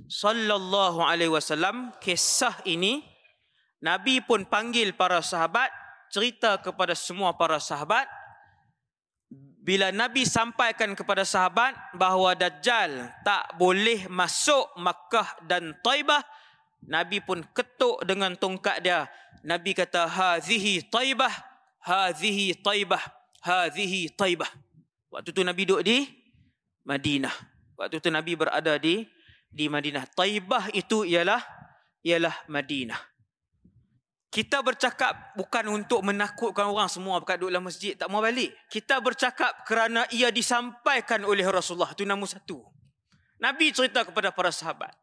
sallallahu 0.08 1.04
alaihi 1.04 1.28
wasallam 1.28 1.92
kisah 2.00 2.64
ini, 2.64 3.04
Nabi 3.84 4.24
pun 4.24 4.48
panggil 4.48 4.96
para 4.96 5.20
sahabat, 5.20 5.68
cerita 6.08 6.56
kepada 6.62 6.96
semua 6.96 7.36
para 7.36 7.60
sahabat. 7.60 8.08
Bila 9.62 9.94
Nabi 9.94 10.26
sampaikan 10.26 10.96
kepada 10.98 11.22
sahabat 11.22 11.76
bahawa 11.94 12.34
Dajjal 12.34 13.14
tak 13.22 13.54
boleh 13.60 14.10
masuk 14.10 14.74
Makkah 14.80 15.38
dan 15.46 15.76
Taibah, 15.84 16.24
Nabi 16.82 17.22
pun 17.22 17.46
ketuk 17.54 18.02
dengan 18.02 18.34
tongkat 18.34 18.82
dia. 18.82 19.06
Nabi 19.46 19.70
kata, 19.70 20.10
Hazihi 20.10 20.90
Taibah, 20.90 21.52
hadhihi 21.82 22.62
taibah 22.62 23.02
hadhihi 23.42 24.14
taibah. 24.14 24.48
Waktu 25.12 25.34
tu 25.34 25.42
nabi 25.44 25.68
duduk 25.68 25.82
di 25.84 26.06
Madinah. 26.88 27.34
Waktu 27.76 27.98
tu 27.98 28.08
nabi 28.08 28.38
berada 28.38 28.78
di 28.78 29.04
di 29.52 29.68
Madinah. 29.68 30.08
Taibah 30.14 30.72
itu 30.72 31.04
ialah 31.04 31.42
ialah 32.06 32.34
Madinah. 32.48 32.98
Kita 34.32 34.64
bercakap 34.64 35.36
bukan 35.36 35.68
untuk 35.68 36.00
menakutkan 36.00 36.64
orang 36.64 36.88
semua 36.88 37.20
berkat 37.20 37.36
duduk 37.36 37.52
dalam 37.52 37.68
masjid 37.68 37.92
tak 37.92 38.08
mau 38.08 38.24
balik. 38.24 38.48
Kita 38.72 38.96
bercakap 39.04 39.68
kerana 39.68 40.08
ia 40.08 40.32
disampaikan 40.32 41.20
oleh 41.28 41.44
Rasulullah. 41.44 41.92
Itu 41.92 42.08
nombor 42.08 42.32
satu. 42.32 42.64
Nabi 43.36 43.76
cerita 43.76 44.08
kepada 44.08 44.32
para 44.32 44.48
sahabat 44.48 44.96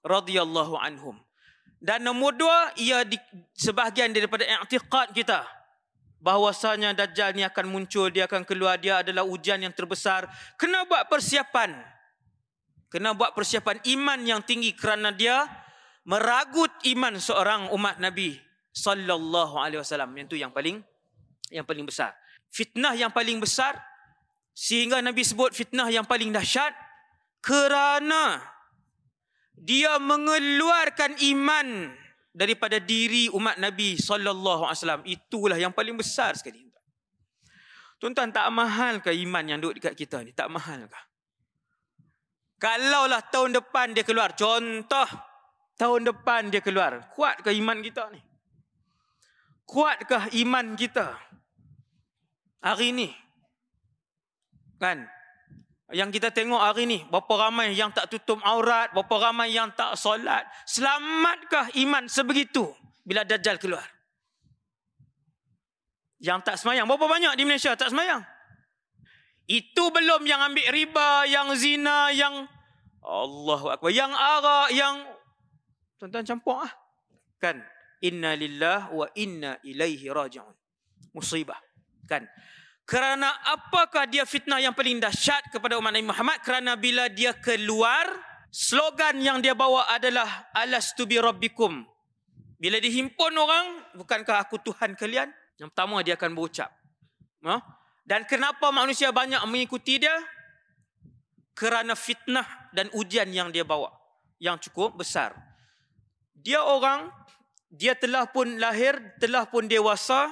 radhiyallahu 0.00 0.78
anhum. 0.80 1.20
Dan 1.76 2.08
nombor 2.08 2.32
dua 2.32 2.72
ia 2.80 3.04
di, 3.04 3.20
sebahagian 3.52 4.08
daripada 4.16 4.48
i'tiqad 4.48 5.12
kita 5.12 5.44
bahwasanya 6.26 6.90
dajjal 6.90 7.38
ni 7.38 7.46
akan 7.46 7.70
muncul 7.70 8.10
dia 8.10 8.26
akan 8.26 8.42
keluar. 8.42 8.82
Dia 8.82 9.06
adalah 9.06 9.22
ujian 9.22 9.62
yang 9.62 9.70
terbesar. 9.70 10.26
Kena 10.58 10.82
buat 10.82 11.06
persiapan. 11.06 11.78
Kena 12.90 13.14
buat 13.14 13.30
persiapan 13.30 13.78
iman 13.94 14.18
yang 14.26 14.42
tinggi 14.42 14.74
kerana 14.74 15.14
dia 15.14 15.46
meragut 16.02 16.74
iman 16.90 17.14
seorang 17.22 17.70
umat 17.70 18.02
nabi 18.02 18.34
sallallahu 18.74 19.54
alaihi 19.54 19.78
wasallam. 19.78 20.10
Yang 20.18 20.34
tu 20.34 20.36
yang 20.42 20.50
paling 20.50 20.82
yang 21.54 21.62
paling 21.62 21.86
besar. 21.86 22.10
Fitnah 22.50 22.98
yang 22.98 23.14
paling 23.14 23.38
besar 23.38 23.78
sehingga 24.50 24.98
nabi 24.98 25.22
sebut 25.22 25.54
fitnah 25.54 25.86
yang 25.94 26.08
paling 26.08 26.34
dahsyat 26.34 26.74
kerana 27.38 28.42
dia 29.54 29.94
mengeluarkan 30.02 31.22
iman 31.36 31.94
daripada 32.36 32.76
diri 32.76 33.32
umat 33.32 33.56
Nabi 33.56 33.96
sallallahu 33.96 34.68
alaihi 34.68 34.78
wasallam 34.84 35.04
itulah 35.08 35.56
yang 35.56 35.72
paling 35.72 35.96
besar 35.96 36.36
sekali. 36.36 36.68
Tuan-tuan 37.96 38.28
tak 38.28 38.44
mahal 38.52 39.00
ke 39.00 39.08
iman 39.08 39.40
yang 39.40 39.56
duduk 39.56 39.80
dekat 39.80 39.96
kita 39.96 40.20
ni? 40.20 40.36
Tak 40.36 40.52
mahal 40.52 40.84
ke? 40.84 41.00
Kalaulah 42.60 43.24
tahun 43.32 43.56
depan 43.56 43.96
dia 43.96 44.04
keluar, 44.04 44.36
contoh 44.36 45.08
tahun 45.80 46.12
depan 46.12 46.52
dia 46.52 46.60
keluar, 46.60 47.08
kuat 47.16 47.40
ke 47.40 47.56
iman 47.56 47.80
kita 47.80 48.12
ni? 48.12 48.20
Kuatkah 49.66 50.30
iman 50.46 50.78
kita? 50.78 51.18
Hari 52.62 52.94
ni. 52.94 53.10
Kan? 54.78 55.08
Yang 55.94 56.18
kita 56.18 56.34
tengok 56.34 56.58
hari 56.58 56.82
ni, 56.82 56.98
berapa 57.06 57.46
ramai 57.46 57.70
yang 57.70 57.94
tak 57.94 58.10
tutup 58.10 58.42
aurat, 58.42 58.90
berapa 58.90 59.30
ramai 59.30 59.54
yang 59.54 59.70
tak 59.70 59.94
solat. 59.94 60.42
Selamatkah 60.66 61.70
iman 61.78 62.10
sebegitu 62.10 62.66
bila 63.06 63.22
Dajjal 63.22 63.62
keluar? 63.62 63.86
Yang 66.18 66.40
tak 66.42 66.56
semayang, 66.58 66.90
berapa 66.90 67.06
banyak 67.06 67.38
di 67.38 67.46
Malaysia 67.46 67.70
tak 67.78 67.94
semayang? 67.94 68.26
Itu 69.46 69.94
belum 69.94 70.26
yang 70.26 70.42
ambil 70.42 70.66
riba, 70.74 71.22
yang 71.30 71.54
zina, 71.54 72.10
yang 72.10 72.50
Allah 73.06 73.78
Akbar, 73.78 73.94
yang 73.94 74.10
arak, 74.10 74.74
yang 74.74 75.06
tuan-tuan 76.02 76.26
campur 76.26 76.66
ah. 76.66 76.72
Kan? 77.38 77.62
Inna 78.02 78.34
lillah 78.34 78.90
wa 78.90 79.06
inna 79.14 79.62
ilaihi 79.62 80.10
raji'un. 80.10 80.50
Musibah. 81.14 81.62
Kan? 82.10 82.26
Kerana 82.86 83.34
apakah 83.50 84.06
dia 84.06 84.22
fitnah 84.22 84.62
yang 84.62 84.70
paling 84.70 85.02
dahsyat 85.02 85.50
kepada 85.50 85.74
umat 85.76 85.90
Nabi 85.90 86.06
Muhammad? 86.06 86.38
Kerana 86.46 86.78
bila 86.78 87.10
dia 87.10 87.34
keluar, 87.34 88.06
slogan 88.54 89.18
yang 89.18 89.42
dia 89.42 89.58
bawa 89.58 89.90
adalah 89.90 90.48
Alastu 90.54 91.02
bi 91.02 91.18
rabbikum. 91.18 91.82
Bila 92.56 92.78
dihimpun 92.78 93.34
orang, 93.34 93.66
bukankah 93.98 94.46
aku 94.46 94.62
Tuhan 94.62 94.94
kalian? 94.94 95.28
Yang 95.58 95.68
pertama 95.74 96.00
dia 96.06 96.14
akan 96.14 96.30
berucap. 96.32 96.70
Ha? 97.42 97.58
Dan 98.06 98.22
kenapa 98.24 98.70
manusia 98.70 99.10
banyak 99.10 99.42
mengikuti 99.50 99.98
dia? 99.98 100.14
kerana 101.56 101.96
fitnah 101.96 102.44
dan 102.76 102.92
ujian 102.92 103.32
yang 103.32 103.48
dia 103.48 103.64
bawa 103.64 103.88
yang 104.36 104.60
cukup 104.60 105.00
besar. 105.00 105.32
Dia 106.36 106.60
orang 106.60 107.08
dia 107.72 107.96
telah 107.96 108.28
pun 108.28 108.60
lahir, 108.60 109.00
telah 109.16 109.48
pun 109.48 109.64
dewasa 109.64 110.28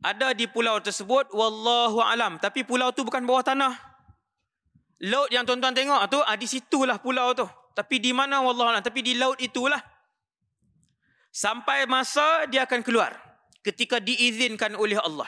ada 0.00 0.34
di 0.34 0.50
pulau 0.50 0.80
tersebut 0.82 1.30
wallahu 1.30 2.02
alam 2.02 2.40
tapi 2.40 2.66
pulau 2.66 2.90
tu 2.90 3.06
bukan 3.06 3.22
bawah 3.22 3.44
tanah. 3.44 3.74
Laut 5.04 5.28
yang 5.28 5.44
tuan-tuan 5.44 5.76
tengok 5.76 6.00
tu 6.08 6.18
ah 6.22 6.36
di 6.38 6.48
situlah 6.48 6.98
pulau 6.98 7.36
tu. 7.36 7.46
Tapi 7.74 7.98
di 8.00 8.14
mana 8.14 8.40
wallahu 8.40 8.72
alam 8.72 8.82
tapi 8.82 9.04
di 9.04 9.14
laut 9.14 9.36
itulah. 9.38 9.80
Sampai 11.34 11.84
masa 11.90 12.46
dia 12.46 12.62
akan 12.62 12.80
keluar 12.80 13.10
ketika 13.64 13.98
diizinkan 13.98 14.78
oleh 14.78 15.00
Allah. 15.00 15.26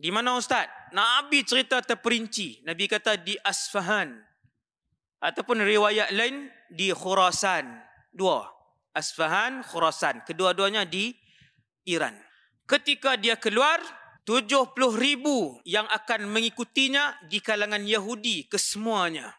Di 0.00 0.08
mana 0.08 0.32
ustaz? 0.38 0.64
Nabi 0.96 1.44
cerita 1.44 1.84
terperinci. 1.84 2.64
Nabi 2.64 2.88
kata 2.88 3.20
di 3.20 3.36
Asfahan. 3.44 4.16
Ataupun 5.20 5.60
riwayat 5.60 6.16
lain 6.16 6.48
di 6.72 6.88
Khurasan. 6.88 7.68
Dua. 8.08 8.48
Asfahan, 8.96 9.60
Khurasan. 9.60 10.24
Kedua-duanya 10.24 10.88
di 10.88 11.12
Iran. 11.84 12.16
Ketika 12.70 13.18
dia 13.18 13.34
keluar, 13.34 13.82
70 14.22 14.70
ribu 14.94 15.58
yang 15.66 15.90
akan 15.90 16.30
mengikutinya 16.30 17.18
di 17.26 17.42
kalangan 17.42 17.82
Yahudi 17.82 18.46
kesemuanya. 18.46 19.34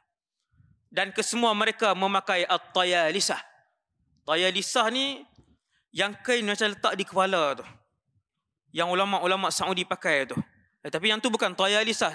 Dan 0.91 1.15
kesemua 1.15 1.55
mereka 1.55 1.95
memakai 1.95 2.43
At-Tayalisah. 2.43 3.39
Tayalisah 4.27 4.91
ni 4.91 5.23
yang 5.95 6.11
kain 6.19 6.43
macam 6.43 6.75
letak 6.75 6.93
di 6.99 7.07
kepala 7.07 7.55
tu. 7.55 7.65
Yang 8.75 8.99
ulama-ulama 8.99 9.47
Saudi 9.47 9.87
pakai 9.87 10.27
tu. 10.27 10.35
Eh, 10.83 10.91
tapi 10.91 11.07
yang 11.07 11.23
tu 11.23 11.31
bukan 11.31 11.55
tayalisah. 11.55 12.11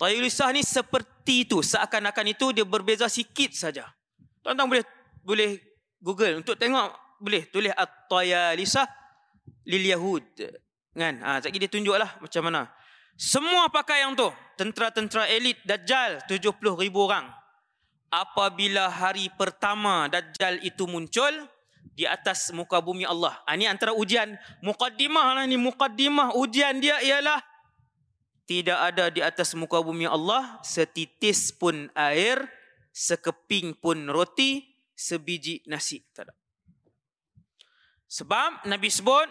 Tayalisah 0.00 0.56
ni 0.56 0.64
seperti 0.64 1.44
itu. 1.44 1.60
Seakan-akan 1.60 2.32
itu 2.32 2.56
dia 2.56 2.64
berbeza 2.64 3.12
sikit 3.12 3.52
saja. 3.52 3.92
Tuan-tuan 4.40 4.72
boleh 4.72 4.84
boleh 5.20 5.60
Google 6.00 6.40
untuk 6.40 6.56
tengok 6.56 6.96
boleh 7.20 7.44
tulis 7.52 7.72
at-tayalisah 7.76 8.99
lil 9.64 9.84
yahud. 9.90 10.24
Kan? 10.94 11.22
Ha, 11.22 11.40
sekejap 11.44 11.60
dia 11.66 11.70
tunjuklah 11.70 12.10
macam 12.20 12.42
mana. 12.44 12.62
Semua 13.14 13.68
pakai 13.68 14.02
yang 14.04 14.16
tu. 14.16 14.28
Tentera-tentera 14.56 15.28
elit 15.28 15.56
Dajjal 15.64 16.24
70 16.28 16.56
ribu 16.80 17.04
orang. 17.04 17.28
Apabila 18.10 18.90
hari 18.90 19.30
pertama 19.32 20.10
Dajjal 20.10 20.60
itu 20.66 20.84
muncul 20.84 21.30
di 21.94 22.04
atas 22.04 22.50
muka 22.50 22.80
bumi 22.80 23.04
Allah. 23.04 23.38
Ha, 23.46 23.54
ini 23.56 23.68
antara 23.68 23.92
ujian. 23.92 24.36
Mukaddimah 24.64 25.36
lah 25.36 25.44
ni. 25.46 25.56
Mukaddimah 25.60 26.36
ujian 26.36 26.80
dia 26.80 27.00
ialah 27.00 27.40
tidak 28.50 28.78
ada 28.82 29.14
di 29.14 29.22
atas 29.22 29.54
muka 29.54 29.78
bumi 29.78 30.10
Allah 30.10 30.58
setitis 30.66 31.54
pun 31.54 31.86
air, 31.94 32.50
sekeping 32.90 33.78
pun 33.78 34.10
roti, 34.10 34.66
sebiji 34.90 35.62
nasi. 35.70 36.02
Tak 36.10 36.26
ada. 36.26 36.34
Sebab 38.10 38.66
Nabi 38.66 38.90
sebut, 38.90 39.30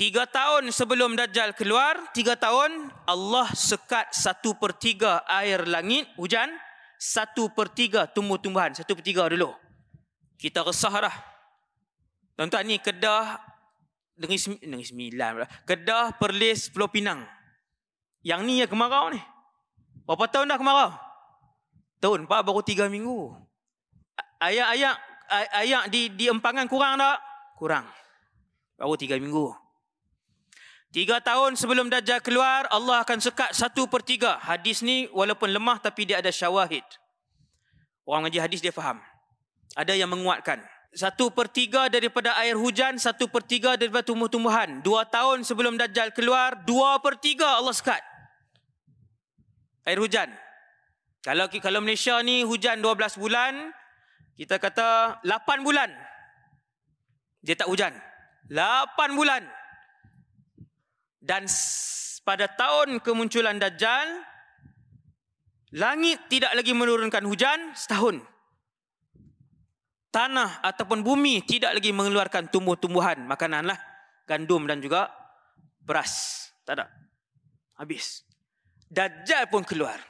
tiga 0.00 0.24
tahun 0.24 0.72
sebelum 0.72 1.12
Dajjal 1.12 1.52
keluar, 1.52 2.00
tiga 2.16 2.32
tahun 2.32 2.88
Allah 3.04 3.52
sekat 3.52 4.16
satu 4.16 4.56
per 4.56 4.72
tiga 4.72 5.20
air 5.28 5.68
langit, 5.68 6.08
hujan, 6.16 6.48
satu 6.96 7.52
per 7.52 7.68
tiga 7.68 8.08
tumbuh-tumbuhan, 8.08 8.72
satu 8.72 8.96
per 8.96 9.04
tiga 9.04 9.28
dulu. 9.28 9.52
Kita 10.40 10.64
resah 10.64 11.04
dah. 11.04 11.16
Tuan-tuan 12.32 12.64
ni 12.64 12.80
Kedah 12.80 13.44
Negeri, 14.16 14.56
Negeri 14.64 14.88
Sembilan. 14.88 15.44
Kedah, 15.68 16.16
Perlis, 16.16 16.72
Pulau 16.72 16.88
Pinang. 16.88 17.20
Yang 18.24 18.40
ni 18.48 18.64
ya 18.64 18.66
kemarau 18.72 19.12
ni. 19.12 19.20
Berapa 20.08 20.24
tahun 20.32 20.48
dah 20.48 20.56
kemarau? 20.56 20.96
Tahun 22.00 22.24
Pak 22.24 22.40
baru 22.40 22.64
tiga 22.64 22.88
minggu. 22.88 23.36
Ayak-ayak 24.40 24.96
ayak 25.60 25.92
di 25.92 26.08
di 26.08 26.32
empangan 26.32 26.64
kurang 26.64 26.96
tak? 26.96 27.20
Kurang. 27.60 27.84
Baru 28.80 28.96
tiga 28.96 29.20
minggu. 29.20 29.59
Tiga 30.90 31.22
tahun 31.22 31.54
sebelum 31.54 31.86
Dajjal 31.86 32.18
keluar, 32.18 32.66
Allah 32.66 33.06
akan 33.06 33.22
sekat 33.22 33.54
satu 33.54 33.86
per 33.86 34.02
tiga. 34.02 34.42
Hadis 34.42 34.82
ni 34.82 35.06
walaupun 35.14 35.46
lemah 35.46 35.78
tapi 35.78 36.02
dia 36.02 36.18
ada 36.18 36.34
syawahid. 36.34 36.82
Orang 38.02 38.26
ngaji 38.26 38.42
hadis 38.42 38.58
dia 38.58 38.74
faham. 38.74 38.98
Ada 39.78 39.94
yang 39.94 40.10
menguatkan. 40.10 40.58
Satu 40.90 41.30
per 41.30 41.46
tiga 41.46 41.86
daripada 41.86 42.34
air 42.42 42.58
hujan, 42.58 42.98
satu 42.98 43.30
per 43.30 43.46
tiga 43.46 43.78
daripada 43.78 44.02
tumbuh-tumbuhan. 44.02 44.82
Dua 44.82 45.06
tahun 45.06 45.46
sebelum 45.46 45.78
Dajjal 45.78 46.10
keluar, 46.10 46.58
dua 46.66 46.98
per 46.98 47.14
tiga 47.22 47.62
Allah 47.62 47.70
sekat. 47.70 48.02
Air 49.86 50.02
hujan. 50.02 50.26
Kalau 51.22 51.46
kalau 51.62 51.78
Malaysia 51.78 52.18
ni 52.26 52.42
hujan 52.42 52.82
dua 52.82 52.98
belas 52.98 53.14
bulan, 53.14 53.70
kita 54.34 54.58
kata 54.58 55.22
lapan 55.22 55.62
bulan. 55.62 55.90
Dia 57.46 57.54
tak 57.54 57.70
hujan. 57.70 57.94
Lapan 58.50 59.14
bulan. 59.14 59.59
Dan 61.20 61.44
pada 62.24 62.48
tahun 62.48 63.04
kemunculan 63.04 63.60
Dajjal, 63.60 64.08
langit 65.76 66.24
tidak 66.32 66.56
lagi 66.56 66.72
menurunkan 66.72 67.20
hujan 67.28 67.76
setahun. 67.76 68.24
Tanah 70.10 70.64
ataupun 70.64 71.06
bumi 71.06 71.44
tidak 71.46 71.76
lagi 71.78 71.94
mengeluarkan 71.94 72.50
tumbuh-tumbuhan 72.50 73.22
makanan 73.30 73.70
lah 73.70 73.78
gandum 74.26 74.66
dan 74.66 74.82
juga 74.82 75.12
beras. 75.78 76.48
Tak 76.66 76.80
ada. 76.80 76.86
Habis. 77.78 78.26
Dajjal 78.90 79.46
pun 79.46 79.62
keluar 79.62 80.00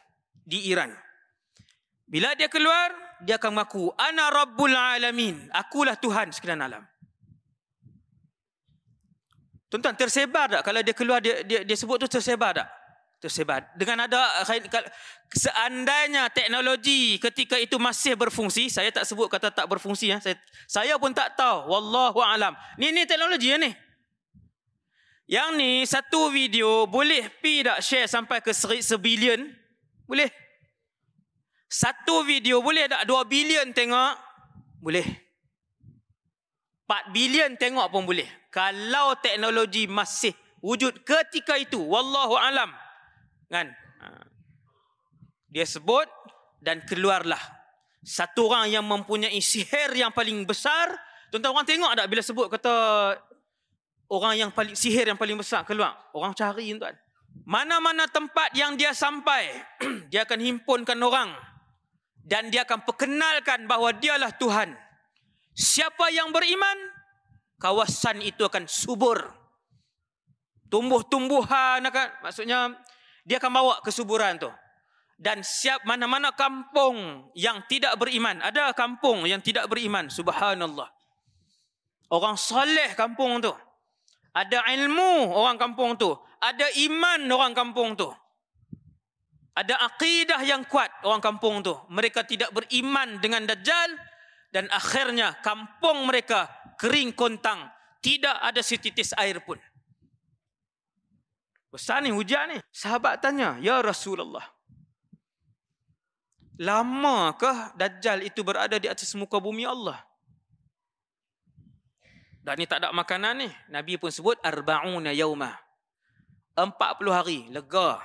di 0.40 0.73
Iran. 0.73 0.94
Bila 2.09 2.33
dia 2.33 2.49
keluar 2.49 2.96
dia 3.20 3.37
akan 3.37 3.61
mengaku 3.61 3.92
ana 3.99 4.33
rabbul 4.33 4.73
alamin. 4.73 5.53
Akulah 5.53 6.01
tuhan 6.01 6.33
sekalian 6.33 6.64
alam 6.64 6.89
Tuan-tuan 9.71 9.95
tersebar 9.95 10.51
tak 10.51 10.63
kalau 10.67 10.83
dia 10.83 10.93
keluar 10.93 11.23
dia 11.23 11.47
dia, 11.47 11.63
dia 11.63 11.77
sebut 11.79 11.97
tu 12.03 12.11
tersebar 12.11 12.59
tak? 12.59 12.69
tersebar. 13.21 13.69
Dengan 13.77 14.09
ada 14.09 14.41
seandainya 15.29 16.33
teknologi 16.33 17.21
ketika 17.21 17.61
itu 17.61 17.77
masih 17.77 18.17
berfungsi, 18.17 18.73
saya 18.73 18.89
tak 18.89 19.05
sebut 19.05 19.29
kata 19.29 19.53
tak 19.53 19.69
berfungsi 19.69 20.17
ya. 20.17 20.19
Saya 20.19 20.41
saya 20.65 20.97
pun 20.97 21.13
tak 21.13 21.37
tahu. 21.37 21.69
Wallahu 21.69 22.25
alam. 22.25 22.57
Ni 22.81 22.91
ni 22.91 23.05
teknologi 23.05 23.53
ya 23.53 23.61
ni. 23.61 23.71
Yang 25.31 25.49
ni 25.55 25.71
satu 25.87 26.33
video 26.33 26.89
boleh 26.89 27.29
pi 27.39 27.63
tak 27.63 27.85
share 27.85 28.09
sampai 28.11 28.43
ke 28.43 28.51
sebilion? 28.83 29.47
Boleh. 30.09 30.33
Satu 31.71 32.27
video 32.27 32.59
boleh 32.65 32.91
tak 32.91 33.07
dua 33.07 33.23
bilion 33.29 33.71
tengok? 33.71 34.19
Boleh. 34.83 35.07
4 36.91 37.15
bilion 37.15 37.55
tengok 37.55 37.87
pun 37.95 38.03
boleh. 38.03 38.27
Kalau 38.51 39.15
teknologi 39.23 39.87
masih 39.87 40.35
wujud 40.59 41.07
ketika 41.07 41.55
itu, 41.57 41.79
wallahu 41.79 42.35
alam. 42.35 42.75
Kan? 43.47 43.71
Ha. 44.03 44.07
Dia 45.51 45.67
sebut 45.67 46.07
dan 46.63 46.83
keluarlah 46.87 47.41
satu 48.01 48.49
orang 48.49 48.73
yang 48.73 48.85
mempunyai 48.85 49.39
sihir 49.39 49.93
yang 49.93 50.11
paling 50.11 50.49
besar. 50.49 50.89
Tuan-tuan 51.29 51.55
orang 51.55 51.67
tengok 51.69 51.93
tak 51.95 52.07
bila 52.11 52.23
sebut 52.25 52.47
kata 52.51 52.75
orang 54.11 54.35
yang 54.35 54.51
paling 54.51 54.75
sihir 54.75 55.07
yang 55.07 55.21
paling 55.21 55.39
besar 55.39 55.63
keluar. 55.63 55.95
Orang 56.17 56.35
cari 56.35 56.75
tuan. 56.75 56.97
Mana-mana 57.47 58.11
tempat 58.11 58.51
yang 58.59 58.75
dia 58.75 58.91
sampai, 58.91 59.55
dia 60.11 60.27
akan 60.27 60.39
himpunkan 60.43 60.99
orang 60.99 61.31
dan 62.27 62.51
dia 62.51 62.67
akan 62.67 62.83
perkenalkan 62.83 63.71
bahawa 63.71 63.95
dialah 63.95 64.35
Tuhan. 64.35 64.75
Siapa 65.55 66.11
yang 66.11 66.35
beriman, 66.35 66.89
kawasan 67.61 68.25
itu 68.25 68.42
akan 68.42 68.64
subur. 68.64 69.37
Tumbuh-tumbuhan 70.73 71.85
akan 71.85 72.07
maksudnya 72.25 72.73
dia 73.29 73.37
akan 73.37 73.53
bawa 73.53 73.75
kesuburan 73.85 74.40
tu. 74.40 74.49
Dan 75.20 75.44
siap 75.44 75.85
mana-mana 75.85 76.33
kampung 76.33 77.29
yang 77.37 77.61
tidak 77.68 78.01
beriman. 78.01 78.40
Ada 78.40 78.73
kampung 78.73 79.29
yang 79.29 79.44
tidak 79.44 79.68
beriman. 79.68 80.09
Subhanallah. 80.09 80.88
Orang 82.09 82.40
soleh 82.40 82.96
kampung 82.96 83.44
tu. 83.44 83.53
Ada 84.33 84.64
ilmu 84.81 85.37
orang 85.37 85.61
kampung 85.61 86.01
tu. 86.01 86.16
Ada 86.40 86.73
iman 86.88 87.20
orang 87.29 87.53
kampung 87.53 87.92
tu. 88.01 88.09
Ada 89.53 89.77
akidah 89.92 90.40
yang 90.40 90.64
kuat 90.64 90.88
orang 91.05 91.20
kampung 91.20 91.61
tu. 91.61 91.77
Mereka 91.92 92.25
tidak 92.25 92.49
beriman 92.57 93.20
dengan 93.20 93.44
Dajjal. 93.44 94.10
Dan 94.51 94.67
akhirnya 94.71 95.39
kampung 95.41 96.11
mereka 96.11 96.51
kering 96.75 97.15
kontang. 97.15 97.71
Tidak 98.03 98.43
ada 98.43 98.59
setitis 98.61 99.15
air 99.15 99.39
pun. 99.43 99.57
Besar 101.71 102.03
ni 102.03 102.11
hujan 102.11 102.51
ni. 102.51 102.59
Sahabat 102.75 103.23
tanya, 103.23 103.55
Ya 103.63 103.79
Rasulullah. 103.79 104.43
Lamakah 106.61 107.73
Dajjal 107.79 108.27
itu 108.27 108.45
berada 108.45 108.77
di 108.77 108.91
atas 108.91 109.15
muka 109.17 109.41
bumi 109.41 109.65
Allah? 109.65 110.03
Dan 112.45 112.59
ni 112.59 112.67
tak 112.67 112.85
ada 112.85 112.91
makanan 112.91 113.47
ni. 113.47 113.49
Nabi 113.71 113.97
pun 113.97 114.11
sebut 114.11 114.37
arba'una 114.43 115.15
yaumah. 115.15 115.55
40 116.59 116.75
hari 117.09 117.39
lega. 117.49 118.03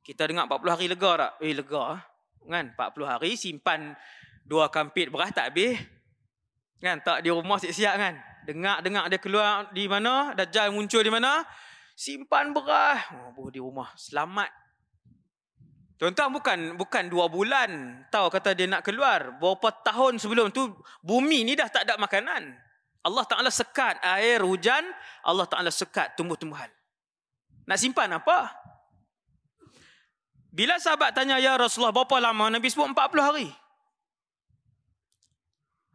Kita 0.00 0.24
dengar 0.24 0.48
40 0.48 0.72
hari 0.72 0.86
lega 0.88 1.10
tak? 1.18 1.32
Eh 1.44 1.52
lega 1.52 2.00
kan 2.48 2.72
40 2.72 3.04
hari 3.04 3.36
simpan 3.36 3.92
dua 4.48 4.72
kampit 4.72 5.12
beras 5.12 5.30
tak 5.30 5.52
habis. 5.52 5.76
Kan 6.80 7.04
tak 7.04 7.20
di 7.20 7.28
rumah 7.28 7.60
siap-siap 7.60 7.94
kan. 8.00 8.14
Dengar-dengar 8.48 9.12
dia 9.12 9.20
keluar 9.20 9.68
di 9.76 9.84
mana, 9.84 10.32
Dajjal 10.32 10.72
muncul 10.72 11.04
di 11.04 11.12
mana, 11.12 11.44
simpan 11.92 12.56
beras. 12.56 13.04
Oh, 13.36 13.52
di 13.52 13.60
rumah. 13.60 13.92
Selamat. 13.94 14.48
Tuan-tuan 15.98 16.30
bukan 16.30 16.58
bukan 16.78 17.10
dua 17.10 17.26
bulan 17.26 18.00
tahu 18.08 18.30
kata 18.30 18.54
dia 18.54 18.70
nak 18.70 18.86
keluar. 18.86 19.34
Berapa 19.36 19.68
tahun 19.82 20.22
sebelum 20.22 20.54
tu 20.54 20.70
bumi 21.02 21.42
ni 21.42 21.58
dah 21.58 21.66
tak 21.66 21.84
ada 21.84 21.98
makanan. 21.98 22.54
Allah 23.02 23.24
Ta'ala 23.26 23.50
sekat 23.50 23.98
air 24.00 24.40
hujan. 24.46 24.86
Allah 25.26 25.44
Ta'ala 25.50 25.74
sekat 25.74 26.14
tumbuh-tumbuhan. 26.14 26.70
Nak 27.66 27.78
simpan 27.82 28.14
apa? 28.14 28.54
Bila 30.54 30.80
sahabat 30.80 31.12
tanya, 31.12 31.36
Ya 31.36 31.54
Rasulullah, 31.54 31.92
berapa 31.92 32.16
lama? 32.18 32.48
Nabi 32.48 32.66
sebut 32.72 32.88
40 32.88 32.96
hari. 33.20 33.48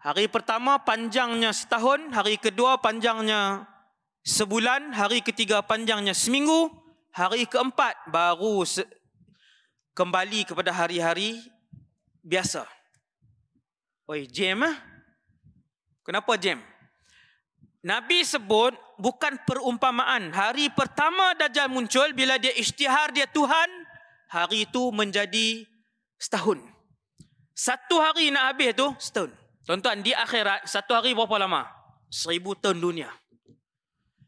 Hari 0.04 0.28
pertama 0.28 0.76
panjangnya 0.84 1.56
setahun. 1.56 2.12
Hari 2.12 2.36
kedua 2.36 2.76
panjangnya 2.76 3.64
sebulan. 4.28 4.92
Hari 4.92 5.24
ketiga 5.24 5.64
panjangnya 5.64 6.12
seminggu. 6.12 6.68
Hari 7.16 7.48
keempat 7.48 8.12
baru 8.12 8.68
se- 8.68 8.84
kembali 9.96 10.44
kepada 10.44 10.76
hari-hari 10.76 11.40
biasa. 12.20 12.68
Oi, 14.12 14.28
jam 14.28 14.68
ah? 14.68 14.76
Kenapa 16.04 16.36
jam? 16.36 16.60
Nabi 17.80 18.28
sebut 18.28 18.76
bukan 19.00 19.40
perumpamaan. 19.48 20.36
Hari 20.36 20.68
pertama 20.76 21.32
Dajjal 21.40 21.72
muncul 21.72 22.12
bila 22.12 22.36
dia 22.36 22.52
isytihar 22.52 23.16
dia 23.16 23.24
Tuhan, 23.32 23.70
hari 24.28 24.68
itu 24.68 24.92
menjadi 24.92 25.64
setahun. 26.20 26.60
Satu 27.56 28.04
hari 28.04 28.36
nak 28.36 28.52
habis 28.52 28.76
tu 28.76 28.88
setahun. 29.00 29.43
Tuan-tuan, 29.64 30.04
di 30.04 30.12
akhirat 30.12 30.68
satu 30.68 30.92
hari 30.92 31.16
berapa 31.16 31.40
lama? 31.40 31.64
Seribu 32.12 32.52
tahun 32.54 32.84
dunia. 32.84 33.10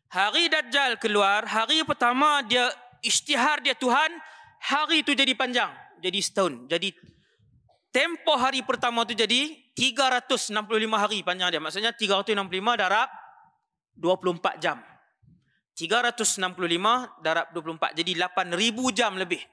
Hari 0.08 0.48
Dajjal 0.48 0.96
keluar, 0.96 1.44
hari 1.44 1.84
pertama 1.84 2.40
dia 2.48 2.72
isytihar 3.04 3.60
dia 3.60 3.76
Tuhan, 3.76 4.16
hari 4.64 5.04
itu 5.04 5.12
jadi 5.12 5.36
panjang. 5.36 5.68
Jadi 6.00 6.20
setahun. 6.24 6.72
Jadi 6.72 6.96
tempoh 7.92 8.40
hari 8.40 8.64
pertama 8.64 9.04
tu 9.04 9.12
jadi 9.12 9.52
365 9.76 10.56
hari 10.96 11.20
panjang 11.20 11.52
dia. 11.52 11.60
Maksudnya 11.60 11.92
365 11.92 12.48
darab 12.80 13.12
24 14.00 14.64
jam. 14.64 14.80
365 15.76 17.20
darab 17.20 17.52
24. 17.52 17.92
Jadi 17.92 18.12
8000 18.16 18.96
jam 18.96 19.12
lebih. 19.20 19.44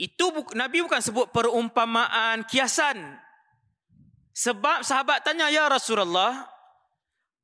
Itu 0.00 0.32
Nabi 0.56 0.80
bukan 0.80 1.04
sebut 1.04 1.28
perumpamaan 1.32 2.48
kiasan. 2.48 3.25
Sebab 4.36 4.84
sahabat 4.84 5.24
tanya, 5.24 5.48
Ya 5.48 5.64
Rasulullah, 5.64 6.44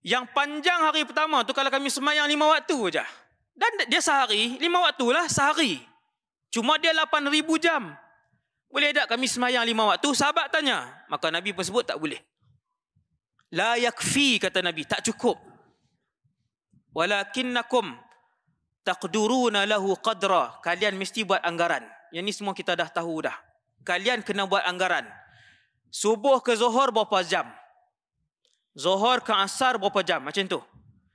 yang 0.04 0.28
panjang 0.28 0.76
hari 0.84 1.08
pertama 1.08 1.40
tu 1.40 1.56
kalau 1.56 1.72
kami 1.72 1.88
semayang 1.88 2.28
lima 2.28 2.52
waktu 2.52 2.76
saja. 2.92 3.08
Dan 3.56 3.88
dia 3.88 4.04
sehari, 4.04 4.60
lima 4.60 4.84
waktu 4.84 5.06
lah 5.08 5.24
sehari. 5.24 5.80
Cuma 6.52 6.76
dia 6.76 6.92
8000 6.92 7.32
jam. 7.56 7.96
Boleh 8.68 8.92
tak 8.92 9.08
kami 9.08 9.24
semayang 9.24 9.64
lima 9.64 9.88
waktu? 9.88 10.08
Sahabat 10.12 10.52
tanya. 10.52 10.84
Maka 11.08 11.32
Nabi 11.32 11.56
pun 11.56 11.64
sebut 11.64 11.84
tak 11.84 11.96
boleh. 11.96 12.20
La 13.52 13.76
yakfi 13.80 14.40
kata 14.40 14.60
Nabi, 14.64 14.84
tak 14.84 15.04
cukup. 15.04 15.36
Walakinnakum 16.92 17.92
taqduruna 18.84 19.64
lahu 19.64 19.96
qadra. 20.00 20.60
Kalian 20.60 20.96
mesti 20.96 21.24
buat 21.24 21.40
anggaran. 21.40 21.84
Yang 22.12 22.24
ni 22.24 22.32
semua 22.32 22.52
kita 22.52 22.76
dah 22.76 22.88
tahu 22.88 23.28
dah. 23.28 23.36
Kalian 23.84 24.20
kena 24.24 24.44
buat 24.44 24.64
anggaran. 24.64 25.21
Subuh 25.92 26.40
ke 26.40 26.56
Zuhur 26.56 26.88
berapa 26.88 27.20
jam? 27.20 27.44
Zuhur 28.72 29.20
ke 29.20 29.36
Asar 29.36 29.76
berapa 29.76 30.00
jam? 30.00 30.24
Macam 30.24 30.48
tu. 30.48 30.56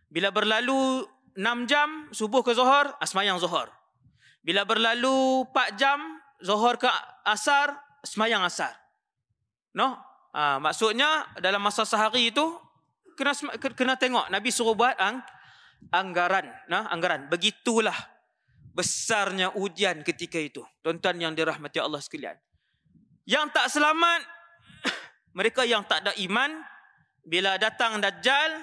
Bila 0.08 0.30
berlalu 0.30 1.02
6 1.34 1.66
jam 1.66 2.06
subuh 2.14 2.46
ke 2.46 2.54
Zuhur, 2.54 2.94
asmayang 3.02 3.42
Zuhur. 3.42 3.74
Bila 4.46 4.70
berlalu 4.70 5.50
4 5.50 5.82
jam 5.82 5.98
Zuhur 6.38 6.78
ke 6.78 6.86
Asar, 7.26 7.74
semayang 8.06 8.46
Asar. 8.46 8.78
No? 9.74 9.98
Ha, 10.38 10.62
maksudnya 10.62 11.26
dalam 11.42 11.66
masa 11.66 11.82
sehari 11.82 12.30
itu 12.30 12.46
kena 13.18 13.34
kena 13.58 13.98
tengok 13.98 14.30
Nabi 14.30 14.54
suruh 14.54 14.78
buat 14.78 14.94
ang, 15.02 15.26
anggaran, 15.90 16.46
nah 16.70 16.86
anggaran. 16.94 17.26
Begitulah 17.26 17.98
besarnya 18.78 19.58
ujian 19.58 20.06
ketika 20.06 20.38
itu. 20.38 20.62
Tuan-tuan 20.86 21.18
yang 21.18 21.34
dirahmati 21.34 21.82
Allah 21.82 21.98
sekalian. 21.98 22.38
Yang 23.26 23.46
tak 23.58 23.68
selamat 23.74 24.37
mereka 25.38 25.62
yang 25.62 25.86
tak 25.86 26.02
ada 26.02 26.18
iman 26.18 26.58
bila 27.22 27.62
datang 27.62 28.02
dajjal 28.02 28.58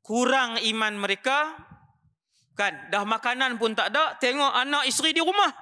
kurang 0.00 0.56
iman 0.56 0.96
mereka 0.96 1.52
kan 2.56 2.88
dah 2.88 3.04
makanan 3.04 3.60
pun 3.60 3.76
tak 3.76 3.92
ada 3.92 4.16
tengok 4.16 4.56
anak 4.56 4.88
isteri 4.88 5.12
di 5.12 5.20
rumah 5.20 5.52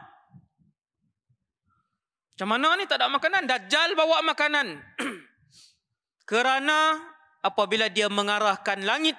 macam 2.38 2.54
mana 2.54 2.78
ni 2.78 2.86
tak 2.86 3.02
ada 3.02 3.10
makanan 3.10 3.50
dajjal 3.50 3.98
bawa 3.98 4.22
makanan 4.22 4.78
Kerana 6.28 7.00
apabila 7.40 7.88
dia 7.88 8.12
mengarahkan 8.12 8.84
langit 8.84 9.16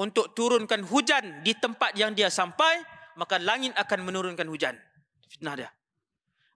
untuk 0.00 0.32
turunkan 0.32 0.80
hujan 0.88 1.44
di 1.44 1.52
tempat 1.52 1.92
yang 1.92 2.16
dia 2.16 2.32
sampai, 2.32 2.80
maka 3.20 3.36
langit 3.36 3.76
akan 3.76 4.00
menurunkan 4.00 4.48
hujan. 4.48 4.80
Fitnah 5.28 5.52
dia. 5.60 5.68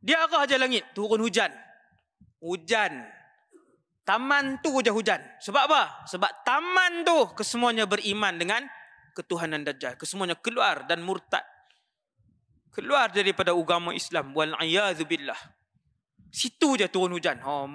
Dia 0.00 0.24
arah 0.24 0.48
aja 0.48 0.56
langit, 0.56 0.88
turun 0.96 1.20
hujan. 1.20 1.52
Hujan. 2.40 3.04
Taman 4.04 4.58
tu 4.64 4.80
je 4.80 4.90
hujan. 4.90 5.20
Sebab 5.44 5.62
apa? 5.70 5.82
Sebab 6.08 6.30
taman 6.42 7.04
tu 7.06 7.18
kesemuanya 7.36 7.86
beriman 7.86 8.34
dengan 8.34 8.64
ketuhanan 9.14 9.62
Dajjal. 9.62 9.94
Kesemuanya 10.00 10.34
keluar 10.40 10.88
dan 10.88 11.04
murtad. 11.04 11.44
Keluar 12.70 13.10
daripada 13.12 13.52
agama 13.52 13.94
Islam. 13.94 14.32
Wal'iyadzubillah. 14.34 15.38
Situ 16.30 16.78
je 16.78 16.86
turun 16.86 17.14
hujan. 17.14 17.42
Oh, 17.42 17.66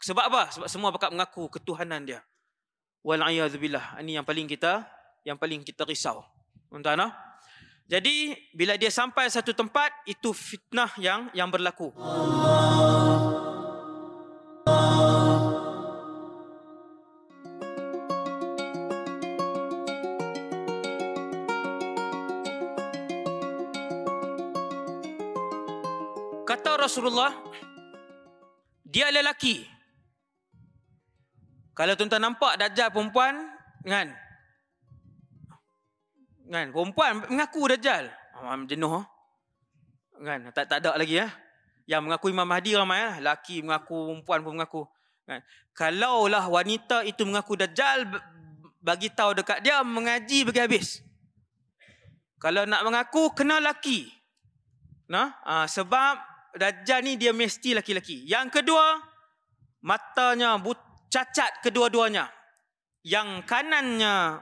sebab 0.00 0.24
apa? 0.32 0.42
Sebab 0.52 0.68
semua 0.68 0.88
bakat 0.92 1.12
mengaku 1.12 1.48
ketuhanan 1.52 2.04
dia. 2.04 2.20
Wal'iyadzubillah. 3.04 4.00
Ini 4.00 4.20
yang 4.20 4.26
paling 4.26 4.48
kita 4.48 4.84
yang 5.24 5.40
paling 5.40 5.64
kita 5.64 5.88
risau. 5.88 6.20
Tuan-tuan, 6.68 7.08
jadi 7.84 8.32
bila 8.56 8.80
dia 8.80 8.88
sampai 8.88 9.28
satu 9.28 9.52
tempat 9.52 9.92
itu 10.08 10.32
fitnah 10.32 10.88
yang 11.00 11.28
yang 11.36 11.48
berlaku. 11.52 11.92
Kata 11.92 13.23
Rasulullah 27.04 27.36
dia 28.88 29.12
lelaki 29.12 29.74
kalau 31.74 31.98
tuan-tuan 31.98 32.22
nampak 32.22 32.54
dajjal 32.54 32.94
perempuan, 32.94 33.34
kan? 33.82 34.14
Kan, 36.46 36.70
perempuan 36.70 37.26
mengaku 37.26 37.66
dajjal. 37.66 38.14
Oh, 38.38 38.54
jenuh. 38.70 39.02
Kan, 40.22 40.54
tak 40.54 40.70
tak 40.70 40.78
ada 40.86 40.94
lagi 40.94 41.18
ya. 41.18 41.26
Yang 41.90 42.00
mengaku 42.06 42.30
Imam 42.30 42.46
Mahdi 42.46 42.78
ramai 42.78 43.02
lah. 43.02 43.16
Laki 43.18 43.66
mengaku, 43.66 44.06
perempuan 44.06 44.40
pun 44.46 44.52
mengaku. 44.54 44.82
Kan? 45.26 45.42
Kalaulah 45.74 46.46
wanita 46.46 47.02
itu 47.02 47.26
mengaku 47.26 47.58
dajjal, 47.58 48.06
bagi 48.78 49.10
tahu 49.10 49.34
dekat 49.42 49.58
dia, 49.66 49.82
mengaji 49.82 50.46
bagi 50.46 50.62
habis. 50.62 51.02
Kalau 52.38 52.70
nak 52.70 52.86
mengaku, 52.86 53.34
kena 53.34 53.58
laki. 53.58 54.14
Nah, 55.10 55.34
ha, 55.42 55.66
sebab 55.66 56.33
dajjal 56.54 57.02
ni 57.02 57.18
dia 57.18 57.34
mesti 57.34 57.74
laki-laki. 57.74 58.24
Yang 58.24 58.62
kedua, 58.62 58.98
matanya 59.82 60.56
but 60.58 60.78
cacat 61.10 61.62
kedua-duanya. 61.62 62.30
Yang 63.04 63.44
kanannya 63.44 64.40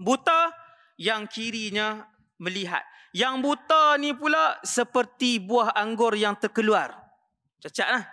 buta, 0.00 0.50
yang 0.96 1.28
kirinya 1.28 2.08
melihat. 2.40 2.82
Yang 3.12 3.34
buta 3.44 4.00
ni 4.00 4.16
pula 4.16 4.56
seperti 4.64 5.36
buah 5.36 5.76
anggur 5.76 6.16
yang 6.16 6.32
terkeluar. 6.40 6.96
Cacat 7.60 7.88
lah. 7.92 8.04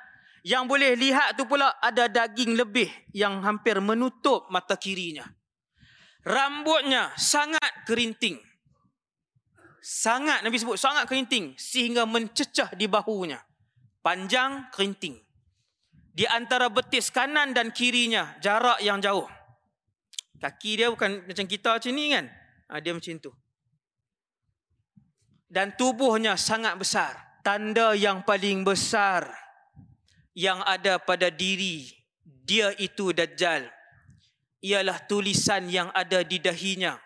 Yang 0.44 0.64
boleh 0.68 0.92
lihat 0.96 1.36
tu 1.40 1.48
pula 1.48 1.80
ada 1.80 2.08
daging 2.08 2.56
lebih 2.56 2.88
yang 3.16 3.40
hampir 3.44 3.80
menutup 3.80 4.48
mata 4.52 4.76
kirinya. 4.76 5.24
Rambutnya 6.24 7.16
sangat 7.16 7.88
kerinting. 7.88 8.49
Sangat, 9.80 10.44
Nabi 10.44 10.60
sebut, 10.60 10.78
sangat 10.80 11.08
kerinting. 11.08 11.56
Sehingga 11.56 12.04
mencecah 12.04 12.76
di 12.76 12.86
bahunya. 12.86 13.40
Panjang, 14.00 14.72
kerinting 14.72 15.20
di 16.20 16.28
antara 16.28 16.68
betis 16.68 17.08
kanan 17.16 17.56
dan 17.56 17.72
kirinya 17.72 18.36
jarak 18.44 18.84
yang 18.84 19.00
jauh. 19.00 19.24
Kaki 20.36 20.72
dia 20.76 20.92
bukan 20.92 21.24
macam 21.24 21.48
kita 21.48 21.80
macam 21.80 21.92
ni 21.96 22.12
kan? 22.12 22.26
Ha, 22.68 22.84
dia 22.84 22.92
macam 22.92 23.16
tu. 23.24 23.32
dan 25.50 25.74
tubuhnya 25.74 26.38
sangat 26.38 26.78
besar. 26.78 27.18
Tanda 27.42 27.98
yang 27.98 28.22
paling 28.22 28.62
besar 28.62 29.26
yang 30.38 30.62
ada 30.62 31.02
pada 31.02 31.34
diri 31.34 31.90
dia 32.22 32.70
itu 32.78 33.10
Dajjal 33.10 33.66
ialah 34.62 35.02
tulisan 35.10 35.66
yang 35.72 35.90
ada 35.96 36.22
di 36.22 36.38
dahinya 36.38 37.00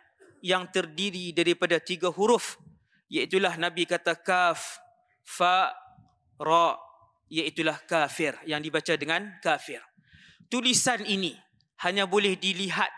yang 0.43 0.67
terdiri 0.67 1.32
daripada 1.32 1.79
tiga 1.79 2.12
huruf 2.12 2.60
iaitulah 3.08 3.56
Nabi 3.56 3.88
kata 3.88 4.19
kaf, 4.19 4.84
fa, 5.23 5.71
ra 6.36 6.75
iaitulah 7.32 7.79
kafir 7.88 8.36
yang 8.43 8.60
dibaca 8.60 8.93
dengan 8.99 9.39
kafir. 9.39 9.79
Tulisan 10.51 11.01
ini 11.08 11.34
hanya 11.82 12.03
boleh 12.06 12.36
dilihat 12.36 12.91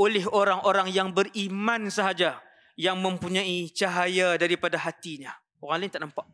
oleh 0.00 0.24
orang-orang 0.26 0.90
yang 0.90 1.12
beriman 1.12 1.92
sahaja 1.92 2.40
yang 2.76 2.98
mempunyai 3.00 3.68
cahaya 3.72 4.36
daripada 4.36 4.76
hatinya. 4.80 5.32
Orang 5.60 5.84
lain 5.84 5.92
tak 5.92 6.02
nampak. 6.04 6.26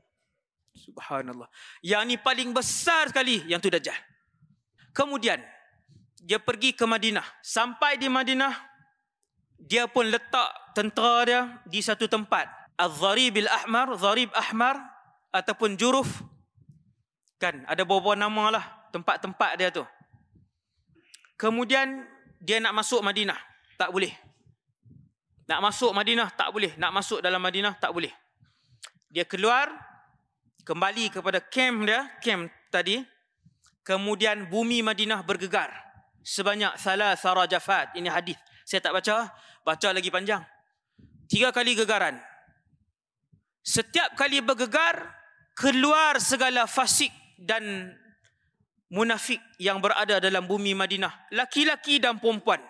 Subhanallah. 0.72 1.46
Yang 1.84 2.02
ni 2.08 2.16
paling 2.18 2.50
besar 2.50 3.12
sekali 3.12 3.44
yang 3.46 3.60
tu 3.62 3.68
Dajjal. 3.68 3.94
Kemudian 4.90 5.38
dia 6.18 6.42
pergi 6.42 6.74
ke 6.74 6.82
Madinah. 6.88 7.24
Sampai 7.44 8.00
di 8.00 8.10
Madinah 8.10 8.71
dia 9.62 9.86
pun 9.86 10.10
letak 10.10 10.74
tentera 10.74 11.22
dia 11.22 11.40
di 11.66 11.78
satu 11.78 12.10
tempat. 12.10 12.50
Al-Zarib 12.74 13.38
al-Ahmar, 13.46 13.94
Zarib 13.94 14.30
Ahmar 14.34 14.74
ataupun 15.30 15.78
Juruf. 15.78 16.08
Kan 17.38 17.62
ada 17.70 17.82
beberapa 17.86 18.18
nama 18.18 18.58
lah 18.58 18.64
tempat-tempat 18.90 19.50
dia 19.58 19.70
tu. 19.70 19.86
Kemudian 21.38 22.06
dia 22.42 22.58
nak 22.58 22.74
masuk 22.74 23.02
Madinah. 23.02 23.38
Tak 23.78 23.90
boleh. 23.90 24.14
Nak 25.46 25.60
masuk 25.62 25.90
Madinah 25.94 26.30
tak 26.34 26.50
boleh. 26.54 26.74
Nak 26.78 26.90
masuk 26.94 27.18
dalam 27.18 27.42
Madinah 27.42 27.74
tak 27.78 27.90
boleh. 27.90 28.10
Dia 29.10 29.26
keluar 29.26 29.70
kembali 30.62 31.10
kepada 31.10 31.42
kem 31.42 31.86
dia, 31.86 32.06
kem 32.22 32.46
tadi. 32.70 33.02
Kemudian 33.82 34.46
bumi 34.46 34.78
Madinah 34.82 35.26
bergegar 35.26 35.70
sebanyak 36.22 36.78
salah 36.78 37.18
sarajafat. 37.18 37.98
Ini 37.98 38.06
hadis. 38.10 38.38
Saya 38.72 38.88
tak 38.88 38.96
baca, 38.96 39.28
baca 39.68 39.88
lagi 39.92 40.08
panjang. 40.08 40.40
Tiga 41.28 41.52
kali 41.52 41.76
gegaran. 41.76 42.16
Setiap 43.60 44.16
kali 44.16 44.40
bergegar 44.40 45.12
keluar 45.52 46.16
segala 46.16 46.64
fasik 46.64 47.12
dan 47.36 47.92
munafik 48.88 49.44
yang 49.60 49.76
berada 49.76 50.24
dalam 50.24 50.48
bumi 50.48 50.72
Madinah, 50.72 51.12
laki-laki 51.36 52.00
dan 52.00 52.16
perempuan 52.16 52.64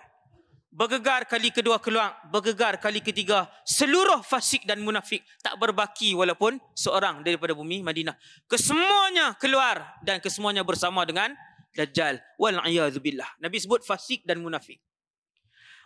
bergegar 0.73 1.29
kali 1.31 1.55
kedua 1.55 1.79
keluar, 1.79 2.19
bergegar 2.33 2.83
kali 2.83 2.99
ketiga, 2.99 3.47
seluruh 3.62 4.27
fasik 4.27 4.67
dan 4.67 4.83
munafik 4.83 5.23
tak 5.38 5.55
berbaki 5.55 6.19
walaupun 6.19 6.59
seorang 6.75 7.23
daripada 7.23 7.55
bumi 7.55 7.85
Madinah. 7.87 8.19
Kesemuanya 8.51 9.38
keluar 9.38 10.03
dan 10.03 10.19
kesemuanya 10.19 10.67
bersama 10.67 11.07
dengan 11.07 11.31
Dajjal. 11.73 12.19
Wal'iyadzubillah. 12.43 13.38
Nabi 13.38 13.57
sebut 13.57 13.87
fasik 13.87 14.27
dan 14.27 14.43
munafik. 14.43 14.81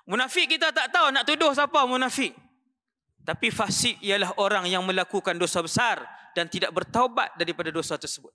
Munafik 0.07 0.55
kita 0.55 0.71
tak 0.71 0.95
tahu 0.95 1.11
nak 1.11 1.27
tuduh 1.27 1.51
siapa 1.51 1.83
munafik. 1.83 2.31
Tapi 3.27 3.51
fasik 3.51 3.99
ialah 4.07 4.39
orang 4.39 4.71
yang 4.71 4.87
melakukan 4.87 5.35
dosa 5.35 5.59
besar 5.59 5.99
dan 6.31 6.47
tidak 6.47 6.71
bertaubat 6.71 7.35
daripada 7.35 7.75
dosa 7.75 7.99
tersebut. 7.99 8.31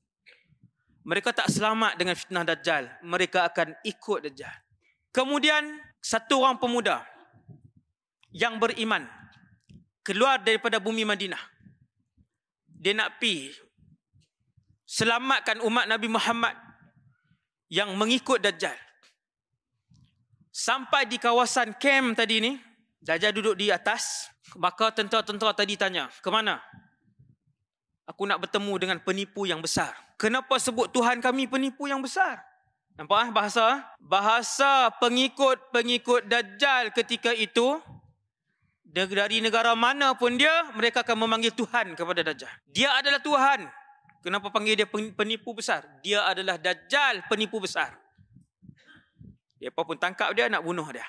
Mereka 1.07 1.31
tak 1.31 1.47
selamat 1.47 1.95
dengan 1.95 2.13
fitnah 2.19 2.43
Dajjal. 2.43 2.99
Mereka 3.07 3.39
akan 3.47 3.71
ikut 3.87 4.19
Dajjal. 4.27 4.51
Kemudian 5.15 5.79
satu 6.03 6.43
orang 6.43 6.59
pemuda 6.59 7.07
yang 8.35 8.59
beriman 8.59 9.07
keluar 10.03 10.43
daripada 10.43 10.77
bumi 10.83 11.07
Madinah. 11.07 11.41
Dia 12.67 12.91
nak 12.99 13.15
pi 13.15 13.47
selamatkan 14.83 15.63
umat 15.63 15.87
Nabi 15.87 16.11
Muhammad 16.11 16.51
yang 17.71 17.95
mengikut 17.95 18.43
Dajjal. 18.43 18.75
Sampai 20.51 21.07
di 21.07 21.15
kawasan 21.15 21.79
kem 21.79 22.11
tadi 22.11 22.43
ni, 22.43 22.59
Dajjal 23.01 23.33
duduk 23.33 23.55
di 23.57 23.71
atas, 23.71 24.29
maka 24.59 24.91
tentera-tentera 24.91 25.55
tadi 25.55 25.79
tanya, 25.79 26.11
"Ke 26.21 26.29
mana?" 26.29 26.59
Aku 28.05 28.27
nak 28.27 28.43
bertemu 28.43 28.73
dengan 28.75 28.97
penipu 28.99 29.47
yang 29.47 29.63
besar. 29.63 29.95
Kenapa 30.19 30.59
sebut 30.59 30.91
Tuhan 30.91 31.23
kami 31.23 31.47
penipu 31.47 31.87
yang 31.87 32.03
besar? 32.03 32.43
Nampak 32.99 33.17
ah 33.17 33.29
bahasa? 33.31 33.65
Bahasa 34.03 34.91
pengikut-pengikut 34.99 36.27
Dajjal 36.27 36.91
ketika 36.91 37.31
itu 37.31 37.79
dari 38.83 39.39
negara 39.39 39.71
mana 39.73 40.11
pun 40.13 40.35
dia 40.35 40.51
mereka 40.75 41.01
akan 41.07 41.23
memanggil 41.23 41.55
Tuhan 41.55 41.95
kepada 41.95 42.21
Dajjal. 42.21 42.51
Dia 42.67 42.91
adalah 42.99 43.23
Tuhan. 43.23 43.59
Kenapa 44.21 44.51
panggil 44.53 44.77
dia 44.77 44.85
penipu 44.91 45.55
besar? 45.55 45.87
Dia 46.03 46.27
adalah 46.27 46.59
Dajjal 46.59 47.25
penipu 47.31 47.57
besar. 47.57 47.95
Dia 49.61 49.69
pun 49.69 49.93
tangkap 49.93 50.33
dia 50.33 50.49
nak 50.49 50.65
bunuh 50.65 50.89
dia. 50.89 51.05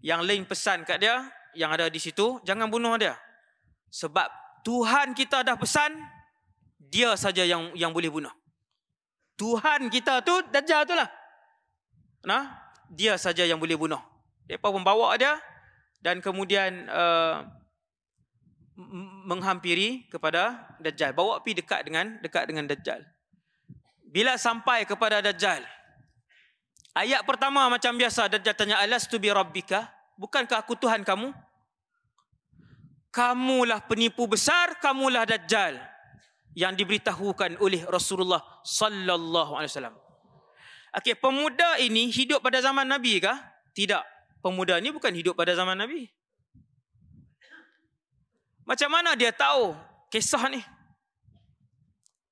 Yang 0.00 0.20
lain 0.24 0.42
pesan 0.48 0.88
kat 0.88 1.04
dia 1.04 1.28
yang 1.52 1.68
ada 1.68 1.92
di 1.92 2.00
situ 2.00 2.40
jangan 2.48 2.72
bunuh 2.72 2.96
dia. 2.96 3.12
Sebab 3.92 4.24
Tuhan 4.64 5.12
kita 5.12 5.44
dah 5.44 5.60
pesan 5.60 5.92
dia 6.80 7.12
saja 7.20 7.44
yang 7.44 7.76
yang 7.76 7.92
boleh 7.92 8.08
bunuh. 8.08 8.32
Tuhan 9.36 9.92
kita 9.92 10.24
tu 10.24 10.32
Dajjal 10.48 10.88
tu 10.88 10.96
lah. 10.96 11.12
Nah, 12.24 12.56
dia 12.88 13.20
saja 13.20 13.44
yang 13.44 13.60
boleh 13.60 13.76
bunuh. 13.76 14.00
Mereka 14.48 14.68
membawa 14.72 15.12
dia 15.20 15.36
dan 16.00 16.24
kemudian 16.24 16.88
uh, 16.88 17.44
menghampiri 19.28 20.08
kepada 20.08 20.72
Dajjal. 20.80 21.12
Bawa 21.12 21.44
pergi 21.44 21.60
dekat 21.60 21.80
dengan 21.84 22.16
dekat 22.24 22.48
dengan 22.48 22.64
Dajjal. 22.64 23.04
Bila 24.08 24.40
sampai 24.40 24.88
kepada 24.88 25.20
Dajjal, 25.20 25.62
ayat 26.94 27.22
pertama 27.22 27.66
macam 27.70 27.94
biasa 27.94 28.26
Dajjal 28.30 28.54
tanya 28.56 28.76
alastu 28.82 29.16
bi 29.16 29.30
rabbika? 29.30 29.90
Bukankah 30.20 30.60
aku 30.60 30.76
Tuhan 30.76 31.06
kamu? 31.06 31.32
Kamulah 33.10 33.82
penipu 33.84 34.28
besar, 34.30 34.78
kamulah 34.78 35.26
Dajjal 35.26 35.80
yang 36.54 36.74
diberitahukan 36.74 37.58
oleh 37.62 37.82
Rasulullah 37.86 38.42
sallallahu 38.66 39.58
alaihi 39.58 39.70
wasallam. 39.70 39.96
Okey, 40.90 41.14
pemuda 41.14 41.78
ini 41.78 42.10
hidup 42.10 42.42
pada 42.42 42.58
zaman 42.58 42.86
Nabi 42.86 43.22
kah? 43.22 43.38
Tidak. 43.70 44.02
Pemuda 44.42 44.82
ini 44.82 44.90
bukan 44.90 45.14
hidup 45.14 45.38
pada 45.38 45.54
zaman 45.54 45.78
Nabi. 45.78 46.10
Macam 48.66 48.90
mana 48.90 49.14
dia 49.14 49.30
tahu 49.30 49.74
kisah 50.10 50.50
ni? 50.50 50.62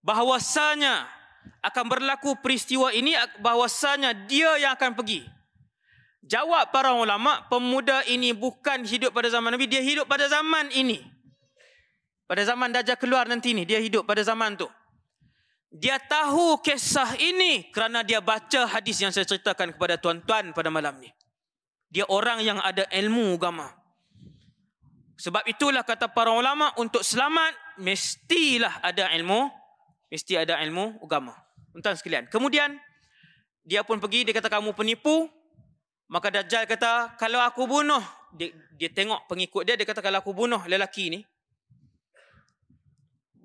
Bahawasanya 0.03 1.18
akan 1.63 1.85
berlaku 1.89 2.39
peristiwa 2.39 2.95
ini 2.95 3.17
bahawasanya 3.43 4.15
dia 4.27 4.57
yang 4.61 4.75
akan 4.75 4.95
pergi. 4.95 5.27
Jawab 6.29 6.69
para 6.69 6.93
ulama, 6.93 7.49
pemuda 7.49 8.05
ini 8.05 8.37
bukan 8.37 8.85
hidup 8.85 9.17
pada 9.17 9.33
zaman 9.33 9.49
Nabi, 9.49 9.65
dia 9.65 9.81
hidup 9.81 10.05
pada 10.05 10.29
zaman 10.29 10.69
ini. 10.77 11.01
Pada 12.29 12.45
zaman 12.45 12.69
Dajjal 12.69 13.01
keluar 13.01 13.25
nanti 13.25 13.57
ni, 13.57 13.65
dia 13.65 13.81
hidup 13.81 14.05
pada 14.05 14.21
zaman 14.21 14.53
tu. 14.53 14.69
Dia 15.73 15.97
tahu 15.97 16.61
kisah 16.61 17.17
ini 17.17 17.73
kerana 17.73 18.05
dia 18.05 18.21
baca 18.21 18.69
hadis 18.69 19.01
yang 19.01 19.13
saya 19.13 19.25
ceritakan 19.25 19.73
kepada 19.77 19.97
tuan-tuan 19.97 20.53
pada 20.53 20.69
malam 20.69 21.01
ni. 21.01 21.09
Dia 21.89 22.05
orang 22.09 22.45
yang 22.45 22.61
ada 22.61 22.85
ilmu 22.93 23.37
agama. 23.41 23.73
Sebab 25.19 25.49
itulah 25.49 25.83
kata 25.83 26.13
para 26.13 26.31
ulama 26.31 26.73
untuk 26.77 27.01
selamat 27.01 27.81
mestilah 27.81 28.85
ada 28.85 29.09
ilmu, 29.17 29.49
mesti 30.09 30.37
ada 30.37 30.61
ilmu 30.65 31.01
agama. 31.05 31.37
Tuan 31.79 31.95
sekalian. 31.95 32.27
Kemudian 32.27 32.75
dia 33.63 33.87
pun 33.87 34.03
pergi 34.03 34.29
dia 34.29 34.35
kata 34.35 34.51
kamu 34.51 34.75
penipu. 34.75 35.29
Maka 36.09 36.33
Dajjal 36.33 36.65
kata 36.65 37.21
kalau 37.21 37.37
aku 37.45 37.69
bunuh 37.69 38.01
dia, 38.33 38.49
dia 38.81 38.89
tengok 38.89 39.29
pengikut 39.29 39.69
dia 39.69 39.77
dia 39.77 39.85
kata 39.85 40.01
kalau 40.01 40.25
aku 40.25 40.33
bunuh 40.33 40.65
lelaki 40.65 41.13
ni 41.13 41.21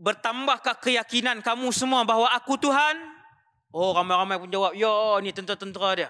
bertambahkah 0.03 0.75
keyakinan 0.83 1.39
kamu 1.39 1.71
semua 1.71 2.03
bahawa 2.03 2.35
aku 2.35 2.59
Tuhan? 2.59 2.99
Oh, 3.73 3.95
ramai-ramai 3.95 4.37
pun 4.37 4.49
jawab, 4.51 4.75
ya, 4.75 5.17
ni 5.23 5.31
tentera-tentera 5.31 5.89
dia. 5.95 6.09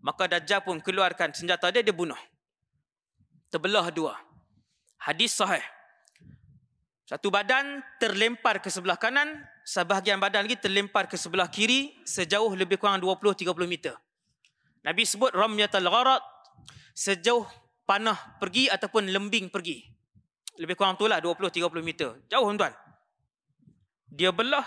Maka 0.00 0.26
Dajjal 0.26 0.64
pun 0.64 0.80
keluarkan 0.80 1.36
senjata 1.36 1.68
dia, 1.70 1.84
dia 1.84 1.94
bunuh. 1.94 2.18
Terbelah 3.52 3.92
dua. 3.94 4.18
Hadis 4.98 5.36
sahih. 5.36 5.62
Satu 7.04 7.28
badan 7.28 7.84
terlempar 8.00 8.64
ke 8.64 8.72
sebelah 8.72 8.96
kanan, 8.96 9.44
sebahagian 9.68 10.16
badan 10.16 10.48
lagi 10.48 10.56
terlempar 10.56 11.04
ke 11.04 11.20
sebelah 11.20 11.52
kiri 11.52 11.92
sejauh 12.08 12.56
lebih 12.56 12.80
kurang 12.80 12.96
20-30 12.96 13.44
meter. 13.68 13.92
Nabi 14.80 15.04
sebut 15.04 15.32
ramyatul 15.36 15.84
gharat 15.84 16.24
sejauh 16.96 17.44
panah 17.84 18.16
pergi 18.40 18.72
ataupun 18.72 19.12
lembing 19.12 19.52
pergi. 19.52 19.84
Lebih 20.56 20.80
kurang 20.80 20.96
itulah 20.96 21.20
20-30 21.20 21.84
meter. 21.84 22.08
Jauh 22.32 22.46
tuan-tuan. 22.48 22.72
Dia 24.08 24.32
belah. 24.32 24.64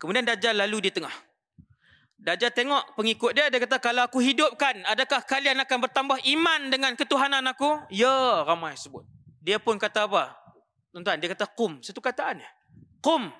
Kemudian 0.00 0.24
Dajjal 0.26 0.56
lalu 0.58 0.88
di 0.88 0.90
tengah. 0.90 1.12
Dajjal 2.16 2.50
tengok 2.52 2.96
pengikut 2.96 3.30
dia, 3.36 3.52
dia 3.52 3.60
kata, 3.60 3.76
kalau 3.80 4.04
aku 4.08 4.20
hidupkan, 4.20 4.80
adakah 4.88 5.24
kalian 5.24 5.60
akan 5.60 5.78
bertambah 5.88 6.18
iman 6.24 6.60
dengan 6.72 6.92
ketuhanan 6.96 7.44
aku? 7.48 7.84
Ya, 7.92 8.44
ramai 8.48 8.76
sebut. 8.80 9.04
Dia 9.44 9.60
pun 9.60 9.76
kata 9.76 10.08
apa? 10.08 10.39
Tuan-tuan, 10.90 11.18
dia 11.22 11.30
kata 11.30 11.46
kum. 11.46 11.78
Satu 11.82 12.02
kataan. 12.02 12.42
Kum. 12.98 13.30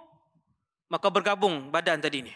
Maka 0.90 1.06
bergabung 1.10 1.70
badan 1.70 1.98
tadi 2.02 2.26
ni. 2.26 2.34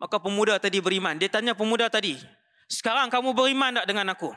Maka 0.00 0.18
pemuda 0.18 0.58
tadi 0.58 0.82
beriman. 0.82 1.14
Dia 1.16 1.30
tanya 1.30 1.54
pemuda 1.54 1.86
tadi. 1.86 2.18
Sekarang 2.66 3.12
kamu 3.12 3.36
beriman 3.36 3.80
tak 3.80 3.86
dengan 3.86 4.10
aku? 4.10 4.32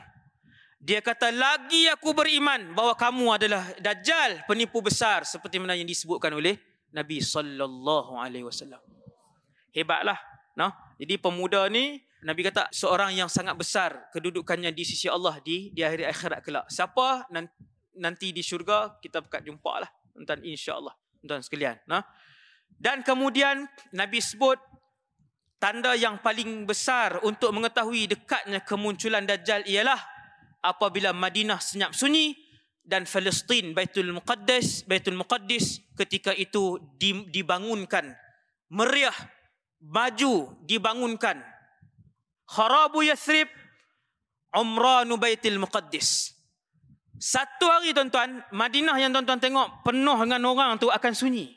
Dia 0.76 1.00
kata 1.00 1.32
lagi 1.32 1.88
aku 1.88 2.12
beriman 2.12 2.76
bahawa 2.76 2.94
kamu 2.94 3.24
adalah 3.32 3.64
dajjal 3.80 4.44
penipu 4.44 4.84
besar 4.84 5.24
seperti 5.24 5.56
mana 5.56 5.74
yang 5.74 5.88
disebutkan 5.88 6.30
oleh 6.36 6.60
Nabi 6.92 7.18
sallallahu 7.18 8.14
alaihi 8.20 8.44
wasallam. 8.44 8.78
Hebatlah, 9.72 10.20
noh. 10.54 10.70
Jadi 11.00 11.16
pemuda 11.18 11.66
ni 11.72 12.00
Nabi 12.22 12.44
kata 12.44 12.68
seorang 12.72 13.16
yang 13.16 13.28
sangat 13.28 13.56
besar 13.56 14.08
kedudukannya 14.12 14.70
di 14.70 14.84
sisi 14.84 15.08
Allah 15.08 15.40
di 15.42 15.72
di 15.72 15.80
akhir 15.84 16.06
akhirat 16.12 16.40
kelak. 16.44 16.64
Siapa 16.70 17.28
nanti 17.32 17.52
di 17.96 18.42
syurga 18.44 18.96
kita 19.00 19.24
akan 19.24 19.42
jumpa 19.42 19.72
lah. 19.82 19.90
Tuan 20.12 20.40
insya-Allah. 20.44 20.94
Tuan 21.24 21.42
sekalian, 21.42 21.80
nah. 21.88 22.04
Dan 22.76 23.00
kemudian 23.00 23.64
Nabi 23.96 24.20
sebut 24.20 24.60
tanda 25.56 25.96
yang 25.96 26.20
paling 26.20 26.68
besar 26.68 27.24
untuk 27.24 27.50
mengetahui 27.56 28.12
dekatnya 28.12 28.60
kemunculan 28.60 29.24
Dajjal 29.24 29.64
ialah 29.64 29.98
apabila 30.60 31.16
Madinah 31.16 31.56
senyap 31.56 31.96
sunyi 31.96 32.36
dan 32.84 33.08
Palestin 33.08 33.72
Baitul 33.72 34.12
Muqaddas 34.12 34.84
Baitul 34.84 35.16
Muqaddis 35.16 35.82
ketika 35.96 36.36
itu 36.36 36.78
dibangunkan 37.32 38.12
meriah 38.70 39.16
maju 39.80 40.52
dibangunkan 40.62 41.40
kharabu 42.46 43.02
Yathrib 43.02 43.48
umranu 44.54 45.16
Baitul 45.20 45.58
Muqaddis. 45.58 46.35
Satu 47.16 47.64
hari 47.72 47.96
tuan-tuan, 47.96 48.44
Madinah 48.52 48.96
yang 49.00 49.08
tuan-tuan 49.08 49.40
tengok 49.40 49.84
penuh 49.88 50.18
dengan 50.20 50.42
orang 50.44 50.70
tu 50.76 50.92
akan 50.92 51.12
sunyi. 51.16 51.56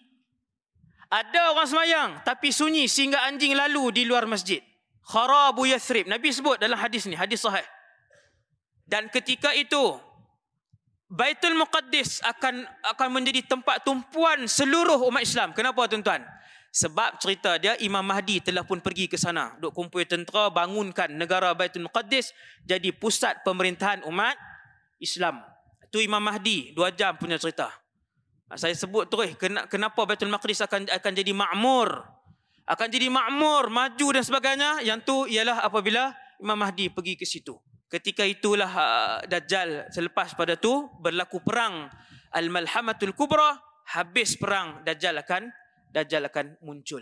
Ada 1.10 1.52
orang 1.52 1.68
semayang 1.68 2.10
tapi 2.22 2.54
sunyi 2.54 2.86
sehingga 2.86 3.26
anjing 3.28 3.58
lalu 3.58 3.92
di 3.92 4.04
luar 4.06 4.30
masjid. 4.30 4.62
Kharabu 5.04 5.66
Yathrib. 5.66 6.06
Nabi 6.06 6.30
sebut 6.30 6.62
dalam 6.62 6.78
hadis 6.78 7.10
ni, 7.10 7.18
hadis 7.18 7.42
sahih. 7.42 7.66
Dan 8.86 9.10
ketika 9.10 9.52
itu 9.58 9.98
Baitul 11.10 11.58
Muqaddis 11.58 12.22
akan 12.22 12.62
akan 12.94 13.08
menjadi 13.10 13.42
tempat 13.50 13.82
tumpuan 13.82 14.46
seluruh 14.46 15.02
umat 15.10 15.26
Islam. 15.26 15.58
Kenapa 15.58 15.90
tuan-tuan? 15.90 16.22
Sebab 16.70 17.18
cerita 17.18 17.58
dia 17.58 17.74
Imam 17.82 18.06
Mahdi 18.06 18.46
telah 18.46 18.62
pun 18.62 18.78
pergi 18.78 19.10
ke 19.10 19.18
sana. 19.18 19.58
Duk 19.58 19.74
kumpul 19.74 20.06
tentera 20.06 20.54
bangunkan 20.54 21.10
negara 21.10 21.50
Baitul 21.58 21.90
Muqaddis 21.90 22.30
jadi 22.62 22.94
pusat 22.94 23.42
pemerintahan 23.42 24.06
umat 24.06 24.38
Islam. 25.00 25.42
Itu 25.84 26.04
Imam 26.04 26.22
Mahdi 26.22 26.76
dua 26.78 26.94
jam 26.94 27.18
punya 27.18 27.40
cerita. 27.42 27.72
Saya 28.54 28.74
sebut 28.74 29.10
terus 29.10 29.34
kenapa 29.70 30.06
Baitul 30.06 30.30
Maqdis 30.30 30.62
akan 30.62 30.86
akan 30.90 31.12
jadi 31.14 31.34
makmur. 31.34 32.06
Akan 32.70 32.86
jadi 32.90 33.10
makmur, 33.10 33.74
maju 33.74 34.08
dan 34.14 34.22
sebagainya. 34.22 34.86
Yang 34.86 35.00
tu 35.06 35.18
ialah 35.26 35.66
apabila 35.66 36.14
Imam 36.38 36.58
Mahdi 36.58 36.94
pergi 36.94 37.18
ke 37.18 37.26
situ. 37.26 37.58
Ketika 37.90 38.22
itulah 38.22 38.70
uh, 38.70 39.18
Dajjal 39.26 39.90
selepas 39.90 40.38
pada 40.38 40.54
tu 40.54 40.86
berlaku 41.02 41.42
perang 41.42 41.90
Al-Malhamatul 42.30 43.18
Kubra. 43.18 43.58
Habis 43.90 44.38
perang 44.38 44.86
Dajjal 44.86 45.18
akan 45.18 45.50
Dajjal 45.90 46.30
akan 46.30 46.62
muncul. 46.62 47.02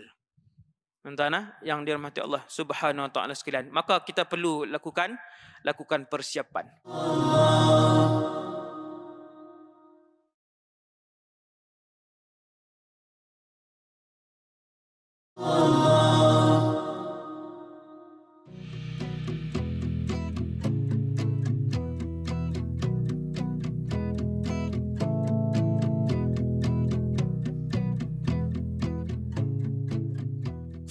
Tuan-tuan 1.08 1.40
ah, 1.40 1.56
yang 1.64 1.88
dirahmati 1.88 2.20
Allah 2.20 2.44
Subhanahu 2.52 3.08
wa 3.08 3.12
taala 3.16 3.32
sekalian. 3.32 3.72
Maka 3.72 4.04
kita 4.04 4.28
perlu 4.28 4.68
lakukan 4.68 5.16
lakukan 5.64 6.04
persiapan. 6.04 6.68
Allah. 6.84 8.17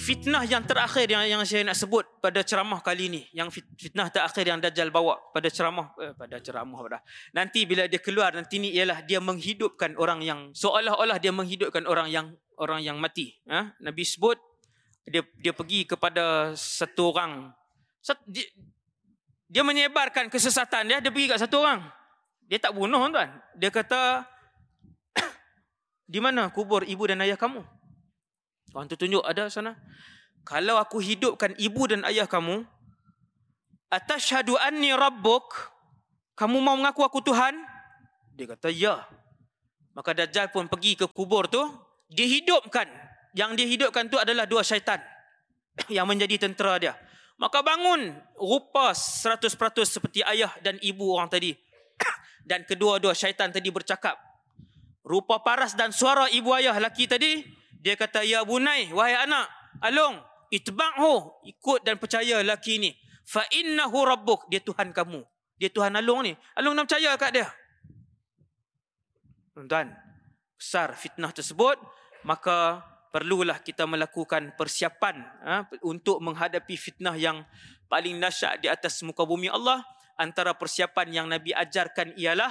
Fitnah 0.08 0.48
yang 0.48 0.64
terakhir 0.64 1.12
yang 1.12 1.28
yang 1.28 1.44
saya 1.44 1.68
nak 1.68 1.76
sebut 1.76 2.08
pada 2.24 2.40
ceramah 2.40 2.80
kali 2.80 3.12
ini 3.12 3.22
yang 3.36 3.52
fitnah 3.52 4.08
terakhir 4.08 4.48
yang 4.48 4.64
dajjal 4.64 4.88
bawa 4.88 5.20
pada 5.36 5.52
ceramah 5.52 5.92
eh, 6.00 6.16
pada 6.16 6.40
ceramah 6.40 6.80
pada 6.80 7.04
nanti 7.36 7.68
bila 7.68 7.84
dia 7.92 8.00
keluar 8.00 8.32
nanti 8.32 8.64
ni 8.64 8.72
ialah 8.72 9.04
dia 9.04 9.20
menghidupkan 9.20 10.00
orang 10.00 10.24
yang 10.24 10.56
seolah-olah 10.56 11.20
dia 11.20 11.36
menghidupkan 11.36 11.84
orang 11.84 12.08
yang 12.08 12.32
orang 12.56 12.80
yang 12.88 12.96
mati. 12.98 13.36
Ha? 13.52 13.76
nabi 13.84 14.08
sebut 14.08 14.40
dia 15.04 15.28
dia 15.44 15.52
pergi 15.52 15.84
kepada 15.84 16.56
satu 16.56 17.12
orang. 17.12 17.52
Dia, 18.32 18.48
dia 19.52 19.64
menyebarkan 19.68 20.32
kesesatan 20.32 20.88
dia 20.88 21.04
dia 21.04 21.12
pergi 21.12 21.36
kat 21.36 21.44
satu 21.44 21.60
orang. 21.60 21.84
Dia 22.48 22.64
tak 22.64 22.72
bunuh 22.72 23.12
tuan. 23.12 23.30
Dia 23.60 23.68
kata 23.68 24.24
di 26.14 26.24
mana 26.24 26.48
kubur 26.48 26.88
ibu 26.88 27.04
dan 27.04 27.20
ayah 27.28 27.36
kamu 27.36 27.77
Orang 28.76 28.92
tu 28.92 29.00
tunjuk 29.00 29.24
ada 29.24 29.48
sana 29.48 29.76
kalau 30.48 30.80
aku 30.80 31.04
hidupkan 31.04 31.52
ibu 31.60 31.92
dan 31.92 32.08
ayah 32.08 32.24
kamu, 32.24 32.64
atashhadu 33.92 34.56
anni 34.56 34.96
rabbuk, 34.96 35.44
kamu 36.40 36.64
mau 36.64 36.80
mengaku 36.80 37.04
aku 37.04 37.20
Tuhan? 37.20 37.52
Dia 38.40 38.56
kata, 38.56 38.72
ya. 38.72 39.04
Maka 39.92 40.16
Dajjal 40.16 40.48
pun 40.56 40.72
pergi 40.72 40.96
ke 40.96 41.04
kubur 41.12 41.52
tu, 41.52 41.60
dihidupkan. 42.08 42.88
Yang 43.36 43.60
dihidupkan 43.60 44.08
tu 44.08 44.16
adalah 44.16 44.48
dua 44.48 44.64
syaitan 44.64 45.04
yang 45.92 46.08
menjadi 46.08 46.48
tentera 46.48 46.80
dia. 46.80 46.96
Maka 47.36 47.60
bangun 47.60 48.16
rupa 48.40 48.96
100% 48.96 49.52
seperti 49.84 50.24
ayah 50.24 50.56
dan 50.64 50.80
ibu 50.80 51.12
orang 51.12 51.28
tadi. 51.28 51.52
Dan 52.48 52.64
kedua-dua 52.64 53.12
syaitan 53.12 53.52
tadi 53.52 53.68
bercakap. 53.68 54.16
Rupa 55.04 55.44
paras 55.44 55.76
dan 55.76 55.92
suara 55.92 56.32
ibu 56.32 56.56
ayah 56.56 56.76
laki 56.80 57.08
tadi, 57.08 57.44
dia 57.82 57.94
kata, 57.94 58.26
ya 58.26 58.42
bunai, 58.44 58.90
wahai 58.92 59.16
anak, 59.16 59.46
alung, 59.82 60.18
itba'hu 60.50 61.44
ikut 61.46 61.84
dan 61.84 62.00
percaya 62.00 62.42
laki 62.42 62.80
ni. 62.82 62.92
Fa 63.28 63.44
innahu 63.52 64.08
rabbuk 64.08 64.48
dia 64.48 64.64
tuhan 64.64 64.96
kamu. 64.96 65.20
Dia 65.60 65.68
tuhan 65.68 65.94
alung 66.00 66.24
ni. 66.24 66.34
Alung 66.56 66.78
nak 66.78 66.88
percaya 66.88 67.12
kat 67.20 67.32
dia. 67.36 67.48
Tuan 69.52 69.92
besar 70.58 70.94
fitnah 70.98 71.30
tersebut 71.30 71.78
maka 72.26 72.82
perlulah 73.14 73.62
kita 73.62 73.86
melakukan 73.86 74.54
persiapan 74.58 75.16
ha, 75.46 75.54
untuk 75.86 76.18
menghadapi 76.22 76.74
fitnah 76.74 77.14
yang 77.14 77.46
paling 77.90 78.18
dahsyat 78.18 78.62
di 78.62 78.68
atas 78.70 79.02
muka 79.06 79.26
bumi 79.26 79.50
Allah. 79.50 79.86
Antara 80.18 80.58
persiapan 80.58 81.08
yang 81.14 81.28
nabi 81.30 81.54
ajarkan 81.54 82.18
ialah 82.18 82.50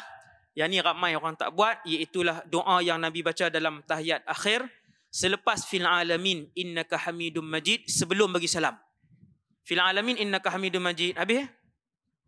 yang 0.54 0.70
ni 0.70 0.78
ramai 0.78 1.18
orang 1.18 1.34
tak 1.34 1.50
buat 1.50 1.82
iaitu 1.82 2.22
doa 2.46 2.78
yang 2.78 3.02
nabi 3.02 3.26
baca 3.26 3.50
dalam 3.50 3.82
tahiyat 3.82 4.22
akhir 4.22 4.70
selepas 5.16 5.64
fil 5.64 5.88
alamin 5.88 6.44
innaka 6.52 7.00
hamidum 7.08 7.48
majid 7.48 7.88
sebelum 7.88 8.36
bagi 8.36 8.44
salam. 8.44 8.76
Fil 9.64 9.80
alamin 9.80 10.20
innaka 10.20 10.52
hamidum 10.52 10.84
majid. 10.84 11.16
Habis? 11.16 11.48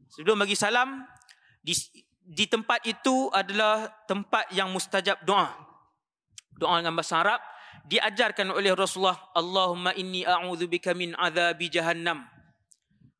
Sebelum 0.08 0.40
bagi 0.40 0.56
salam 0.56 1.04
di, 1.60 1.76
di 2.24 2.48
tempat 2.48 2.80
itu 2.88 3.28
adalah 3.28 3.92
tempat 4.08 4.48
yang 4.56 4.72
mustajab 4.72 5.20
doa. 5.28 5.52
Doa 6.56 6.80
dengan 6.80 6.96
bahasa 6.96 7.20
Arab 7.20 7.44
diajarkan 7.84 8.56
oleh 8.56 8.72
Rasulullah 8.72 9.20
Allahumma 9.36 9.92
inni 9.92 10.24
a'udzubika 10.24 10.96
min 10.96 11.12
azabi 11.12 11.68
jahannam 11.68 12.24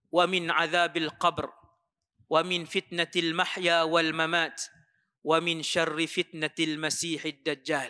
wa 0.08 0.24
min 0.24 0.48
azabil 0.48 1.12
qabr 1.20 1.44
wa 2.32 2.40
min 2.40 2.64
fitnatil 2.64 3.36
mahya 3.36 3.84
wal 3.84 4.16
mamat 4.16 4.56
wa 5.20 5.36
min 5.44 5.60
syarri 5.60 6.08
fitnatil 6.08 6.80
masihid 6.80 7.44
dajjal 7.44 7.88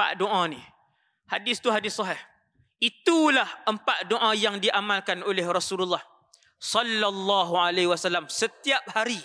empat 0.00 0.16
doa 0.16 0.48
ni. 0.48 0.56
Hadis 1.28 1.60
tu 1.60 1.68
hadis 1.68 1.92
sahih. 1.92 2.16
Itulah 2.80 3.44
empat 3.68 4.08
doa 4.08 4.32
yang 4.32 4.56
diamalkan 4.56 5.20
oleh 5.20 5.44
Rasulullah 5.44 6.00
sallallahu 6.56 7.52
alaihi 7.52 7.84
wasallam 7.84 8.24
setiap 8.32 8.80
hari. 8.96 9.20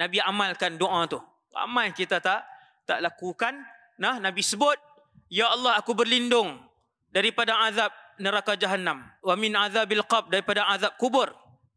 Nabi 0.00 0.24
amalkan 0.24 0.80
doa 0.80 1.04
tu. 1.04 1.20
Ramai 1.52 1.92
kita 1.92 2.16
tak 2.24 2.48
tak 2.88 3.04
lakukan. 3.04 3.60
Nah, 4.00 4.16
Nabi 4.16 4.40
sebut, 4.40 4.80
"Ya 5.28 5.52
Allah, 5.52 5.76
aku 5.76 5.92
berlindung 5.92 6.56
daripada 7.12 7.60
azab 7.68 7.92
neraka 8.16 8.56
jahanam, 8.56 9.04
wa 9.20 9.34
min 9.36 9.52
azabil 9.52 10.00
qabr 10.08 10.32
daripada 10.32 10.64
azab 10.72 10.96
kubur." 10.96 11.28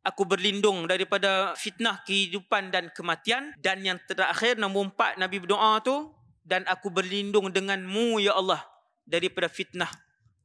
Aku 0.08 0.24
berlindung 0.24 0.88
daripada 0.88 1.51
fitnah 1.60 1.99
kehidupan 2.08 2.72
dan 2.72 2.88
kematian 2.95 3.51
dan 3.60 3.84
yang 3.84 3.99
terakhir 4.08 4.55
nombor 4.55 4.88
empat 4.88 5.20
Nabi 5.20 5.43
berdoa 5.43 5.84
tu 5.84 6.16
dan 6.48 6.64
aku 6.64 6.88
berlindung 6.88 7.52
denganmu 7.52 8.24
ya 8.24 8.39
Allah 8.39 8.64
daripada 9.04 9.52
fitnah 9.52 9.91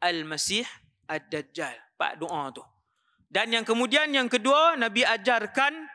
Al-Masih 0.03 0.67
Ad-Dajjal. 1.07 1.79
Pak 1.95 2.19
doa 2.19 2.51
tu. 2.51 2.67
Dan 3.31 3.55
yang 3.55 3.63
kemudian 3.63 4.11
yang 4.11 4.27
kedua 4.27 4.75
Nabi 4.75 5.07
ajarkan 5.07 5.87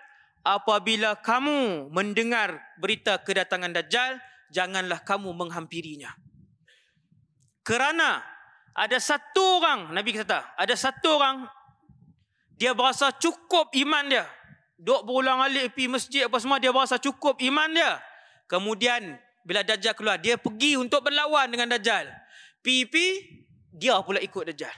apabila 0.48 1.20
kamu 1.20 1.92
mendengar 1.92 2.56
berita 2.80 3.20
kedatangan 3.20 3.76
Dajjal, 3.76 4.24
janganlah 4.48 5.04
kamu 5.04 5.36
menghampirinya. 5.36 6.16
Kerana 7.68 8.24
ada 8.72 8.96
satu 9.04 9.60
orang, 9.60 9.92
Nabi 9.92 10.16
kata, 10.16 10.56
ada 10.56 10.76
satu 10.80 11.20
orang 11.20 11.44
dia 12.56 12.72
berasa 12.72 13.12
cukup 13.12 13.76
iman 13.76 14.08
dia. 14.08 14.24
Duk 14.80 15.04
berulang 15.04 15.44
alik 15.44 15.76
pergi 15.76 15.90
masjid 15.92 16.22
apa 16.30 16.38
semua 16.40 16.64
dia 16.64 16.72
berasa 16.72 16.96
cukup 16.96 17.38
iman 17.44 17.70
dia. 17.76 18.00
Kemudian 18.48 19.20
bila 19.48 19.64
Dajjal 19.64 19.96
keluar, 19.96 20.20
dia 20.20 20.36
pergi 20.36 20.76
untuk 20.76 21.08
berlawan 21.08 21.48
dengan 21.48 21.72
Dajjal. 21.72 22.12
Pi-pi, 22.60 23.24
dia 23.72 23.96
pula 24.04 24.20
ikut 24.20 24.52
Dajjal. 24.52 24.76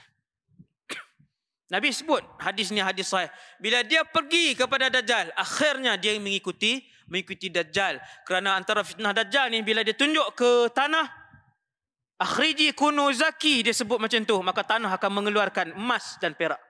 Nabi 1.74 1.90
sebut 1.90 2.22
hadis 2.38 2.70
ni 2.70 2.78
hadis 2.78 3.10
sahih. 3.10 3.26
Bila 3.58 3.82
dia 3.82 4.06
pergi 4.06 4.54
kepada 4.54 4.86
Dajjal, 4.86 5.34
akhirnya 5.34 5.98
dia 5.98 6.14
mengikuti 6.22 6.86
mengikuti 7.10 7.50
Dajjal. 7.50 7.98
Kerana 8.22 8.54
antara 8.54 8.86
fitnah 8.86 9.10
Dajjal 9.10 9.50
ni 9.50 9.66
bila 9.66 9.82
dia 9.82 9.98
tunjuk 9.98 10.38
ke 10.38 10.70
tanah, 10.70 11.10
akhriji 12.22 12.70
kunu 12.70 13.10
zaki, 13.10 13.66
dia 13.66 13.74
sebut 13.74 13.98
macam 13.98 14.22
tu. 14.22 14.38
Maka 14.38 14.62
tanah 14.62 14.94
akan 14.94 15.10
mengeluarkan 15.18 15.74
emas 15.74 16.14
dan 16.22 16.38
perak. 16.38 16.62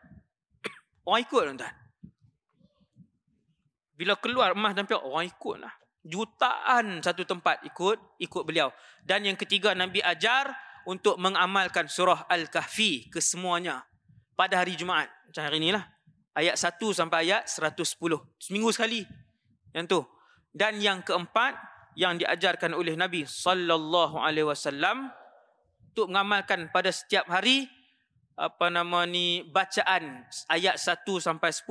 Orang 1.05 1.21
ikut 1.21 1.43
tuan-tuan. 1.53 1.75
Bila 3.93 4.17
keluar 4.17 4.57
emas 4.57 4.73
dan 4.73 4.89
perak, 4.89 5.05
orang 5.05 5.29
ikut 5.29 5.61
lah 5.61 5.80
jutaan 6.05 7.05
satu 7.05 7.25
tempat 7.29 7.61
ikut 7.65 7.99
ikut 8.21 8.43
beliau. 8.45 8.73
Dan 9.05 9.29
yang 9.29 9.37
ketiga 9.37 9.77
nabi 9.77 10.01
ajar 10.01 10.53
untuk 10.89 11.21
mengamalkan 11.21 11.87
surah 11.87 12.25
al-kahfi 12.29 13.13
kesemuanya 13.13 13.85
pada 14.37 14.61
hari 14.61 14.77
jumaat. 14.77 15.13
Macam 15.29 15.43
hari 15.45 15.61
inilah. 15.61 15.85
Ayat 16.31 16.57
1 16.57 16.79
sampai 16.95 17.29
ayat 17.29 17.43
110 17.51 18.01
seminggu 18.41 18.71
sekali. 18.73 19.05
Yang 19.77 19.87
tu. 19.87 20.01
Dan 20.51 20.81
yang 20.81 21.05
keempat 21.05 21.55
yang 21.99 22.17
diajarkan 22.17 22.75
oleh 22.75 22.95
nabi 22.95 23.27
sallallahu 23.27 24.19
alaihi 24.19 24.47
wasallam 24.47 25.11
untuk 25.91 26.07
mengamalkan 26.11 26.71
pada 26.71 26.95
setiap 26.95 27.27
hari 27.27 27.67
apa 28.39 28.73
nama 28.73 29.05
ni 29.05 29.45
bacaan 29.45 30.25
ayat 30.49 30.81
1 30.81 31.05
sampai 31.21 31.51
10 31.53 31.67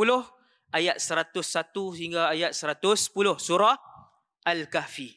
ayat 0.70 1.02
101 1.02 1.34
hingga 1.98 2.30
ayat 2.30 2.52
110 2.54 3.10
surah 3.42 3.89
Al-Kahfi. 4.50 5.14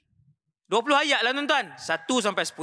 20 0.68 1.04
ayat 1.08 1.20
lah 1.24 1.32
tuan-tuan. 1.32 1.72
1 1.76 2.26
sampai 2.26 2.44
10. 2.44 2.56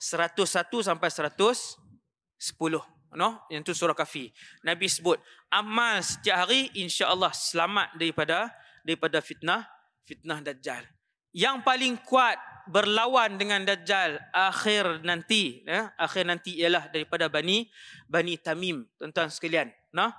101 0.00 0.80
sampai 0.80 1.08
110. 1.12 2.84
No? 3.16 3.28
Yang 3.52 3.62
tu 3.68 3.72
surah 3.84 3.96
Kahfi. 3.96 4.32
Nabi 4.64 4.88
sebut, 4.88 5.20
amal 5.52 6.00
setiap 6.00 6.46
hari 6.46 6.70
insya-Allah 6.78 7.34
selamat 7.34 7.98
daripada 7.98 8.48
daripada 8.86 9.20
fitnah 9.20 9.66
fitnah 10.06 10.40
dajjal. 10.40 10.82
Yang 11.30 11.56
paling 11.62 11.94
kuat 12.02 12.38
berlawan 12.66 13.38
dengan 13.38 13.62
dajjal 13.62 14.18
akhir 14.34 15.06
nanti, 15.06 15.62
ya, 15.62 15.94
akhir 15.94 16.26
nanti 16.26 16.58
ialah 16.58 16.90
daripada 16.90 17.30
Bani 17.30 17.66
Bani 18.10 18.34
Tamim, 18.38 18.86
tuan-tuan 18.98 19.30
sekalian, 19.30 19.70
no? 19.94 20.10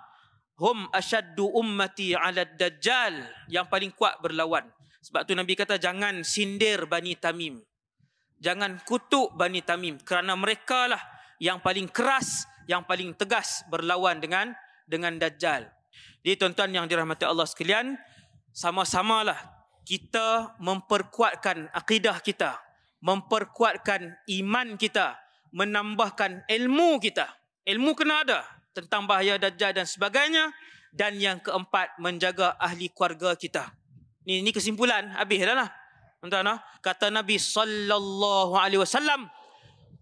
Hum 0.61 0.87
ashaddu 0.93 1.47
ummati 1.51 2.13
'ala 2.15 2.45
dajjal, 2.45 3.17
yang 3.51 3.67
paling 3.67 3.91
kuat 3.91 4.19
berlawan. 4.23 4.67
Sebab 5.01 5.25
tu 5.25 5.33
Nabi 5.33 5.57
kata 5.57 5.81
jangan 5.81 6.21
sindir 6.21 6.85
Bani 6.85 7.17
Tamim. 7.17 7.57
Jangan 8.41 8.81
kutuk 8.85 9.33
Bani 9.33 9.61
Tamim 9.65 9.97
kerana 10.01 10.37
mereka 10.37 10.89
lah 10.89 11.01
yang 11.41 11.57
paling 11.61 11.89
keras, 11.89 12.45
yang 12.69 12.85
paling 12.85 13.17
tegas 13.17 13.65
berlawan 13.69 14.21
dengan 14.21 14.53
dengan 14.85 15.17
Dajjal. 15.17 15.65
Jadi 16.21 16.35
tuan-tuan 16.37 16.69
yang 16.69 16.85
dirahmati 16.85 17.25
Allah 17.25 17.49
sekalian, 17.49 17.97
sama-samalah 18.53 19.37
kita 19.81 20.53
memperkuatkan 20.61 21.73
akidah 21.73 22.21
kita, 22.21 22.61
memperkuatkan 23.01 24.21
iman 24.37 24.77
kita, 24.77 25.17
menambahkan 25.49 26.45
ilmu 26.45 27.01
kita. 27.01 27.25
Ilmu 27.65 27.97
kena 27.97 28.21
ada 28.21 28.45
tentang 28.77 29.09
bahaya 29.09 29.41
Dajjal 29.41 29.81
dan 29.81 29.89
sebagainya. 29.89 30.53
Dan 30.91 31.23
yang 31.23 31.39
keempat, 31.39 31.95
menjaga 32.03 32.59
ahli 32.59 32.91
keluarga 32.91 33.31
kita. 33.39 33.71
Ni 34.25 34.45
ni 34.45 34.53
kesimpulan. 34.53 35.09
Habis 35.17 35.41
dah 35.41 35.57
lah. 35.65 35.69
Tuan-tuan, 36.21 36.53
ah. 36.53 36.61
kata 36.85 37.09
Nabi 37.09 37.41
sallallahu 37.41 38.53
alaihi 38.53 38.77
wasallam 38.77 39.25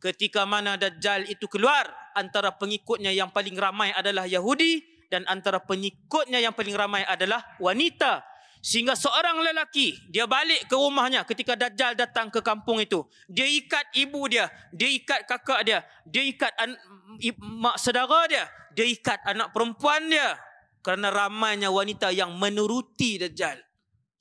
ketika 0.04 0.44
mana 0.44 0.76
dajjal 0.76 1.24
itu 1.32 1.48
keluar 1.48 1.88
antara 2.12 2.52
pengikutnya 2.52 3.16
yang 3.16 3.32
paling 3.32 3.56
ramai 3.56 3.96
adalah 3.96 4.28
Yahudi 4.28 4.84
dan 5.08 5.24
antara 5.32 5.64
pengikutnya 5.64 6.44
yang 6.44 6.52
paling 6.52 6.76
ramai 6.76 7.08
adalah 7.08 7.40
wanita. 7.64 8.20
Sehingga 8.60 9.00
seorang 9.00 9.40
lelaki 9.40 9.96
dia 10.12 10.28
balik 10.28 10.68
ke 10.68 10.76
rumahnya 10.76 11.24
ketika 11.24 11.56
dajjal 11.56 11.96
datang 11.96 12.28
ke 12.28 12.44
kampung 12.44 12.84
itu. 12.84 13.08
Dia 13.32 13.48
ikat 13.48 13.96
ibu 13.96 14.28
dia 14.28 14.52
dia 14.76 14.92
ikat 14.92 15.24
kakak 15.24 15.64
dia 15.64 15.80
dia 16.04 16.24
ikat 16.28 16.52
an- 16.60 16.80
mak 17.40 17.80
saudara 17.80 18.28
dia 18.28 18.44
dia 18.76 18.84
ikat 18.92 19.24
anak 19.24 19.56
perempuan 19.56 20.12
dia. 20.12 20.36
Kerana 20.84 21.08
ramainya 21.08 21.72
wanita 21.72 22.12
yang 22.12 22.36
menuruti 22.36 23.24
dajjal 23.24 23.69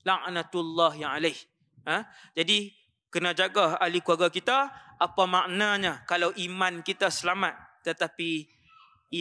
la'natullah 0.03 0.95
yang 0.95 1.11
alaih. 1.15 1.35
Ha? 1.87 2.05
Jadi 2.35 2.71
kena 3.09 3.33
jaga 3.33 3.75
ahli 3.81 3.99
keluarga 4.05 4.29
kita 4.29 4.69
apa 4.99 5.23
maknanya 5.25 6.05
kalau 6.05 6.29
iman 6.37 6.85
kita 6.85 7.09
selamat 7.09 7.57
tetapi 7.81 8.45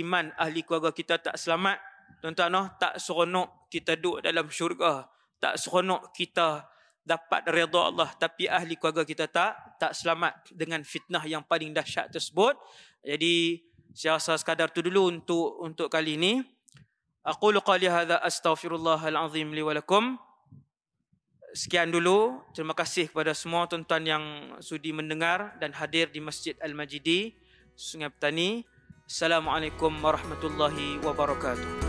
iman 0.05 0.29
ahli 0.37 0.61
keluarga 0.63 0.93
kita 0.93 1.17
tak 1.17 1.41
selamat 1.41 1.81
tuan-tuan 2.21 2.53
noh 2.53 2.67
tak 2.77 3.01
seronok 3.01 3.71
kita 3.73 3.97
duduk 3.97 4.21
dalam 4.21 4.47
syurga 4.53 5.09
tak 5.41 5.57
seronok 5.57 6.13
kita 6.13 6.69
dapat 7.01 7.49
redha 7.49 7.81
Allah 7.89 8.13
tapi 8.21 8.45
ahli 8.45 8.77
keluarga 8.77 9.09
kita 9.09 9.25
tak 9.33 9.81
tak 9.81 9.97
selamat 9.97 10.53
dengan 10.53 10.85
fitnah 10.85 11.25
yang 11.25 11.41
paling 11.41 11.73
dahsyat 11.73 12.13
tersebut 12.13 12.59
jadi 13.01 13.65
saya 13.97 14.21
rasa 14.21 14.37
sekadar 14.37 14.69
tu 14.69 14.85
dulu 14.85 15.09
untuk 15.09 15.65
untuk 15.65 15.89
kali 15.89 16.21
ini 16.21 16.45
aku 17.25 17.57
qali 17.65 17.89
hadza 17.89 18.21
astaghfirullahal 18.21 19.17
azim 19.25 19.49
li 19.57 19.65
wa 19.65 19.73
lakum 19.73 20.21
sekian 21.59 21.91
dulu. 21.91 22.39
Terima 22.55 22.71
kasih 22.71 23.11
kepada 23.11 23.35
semua 23.35 23.67
tuan-tuan 23.67 24.07
yang 24.07 24.25
sudi 24.63 24.95
mendengar 24.95 25.59
dan 25.59 25.75
hadir 25.75 26.07
di 26.07 26.23
Masjid 26.23 26.55
Al-Majidi, 26.63 27.35
Sungai 27.75 28.15
Petani. 28.15 28.63
Assalamualaikum 29.11 29.91
warahmatullahi 29.99 31.03
wabarakatuh. 31.03 31.88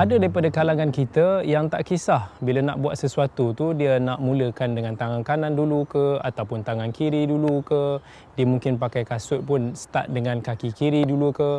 Ada 0.00 0.16
daripada 0.16 0.48
kalangan 0.48 0.88
kita 0.88 1.44
yang 1.44 1.68
tak 1.68 1.84
kisah 1.84 2.32
bila 2.40 2.64
nak 2.64 2.80
buat 2.80 2.96
sesuatu 2.96 3.52
tu 3.52 3.76
dia 3.76 4.00
nak 4.00 4.16
mulakan 4.24 4.72
dengan 4.72 4.96
tangan 4.96 5.20
kanan 5.20 5.52
dulu 5.52 5.84
ke 5.84 6.16
ataupun 6.24 6.64
tangan 6.64 6.88
kiri 6.88 7.28
dulu 7.28 7.60
ke. 7.60 8.00
Dia 8.32 8.48
mungkin 8.48 8.80
pakai 8.80 9.04
kasut 9.04 9.44
pun 9.44 9.76
start 9.76 10.08
dengan 10.08 10.40
kaki 10.40 10.72
kiri 10.72 11.04
dulu 11.04 11.36
ke. 11.36 11.50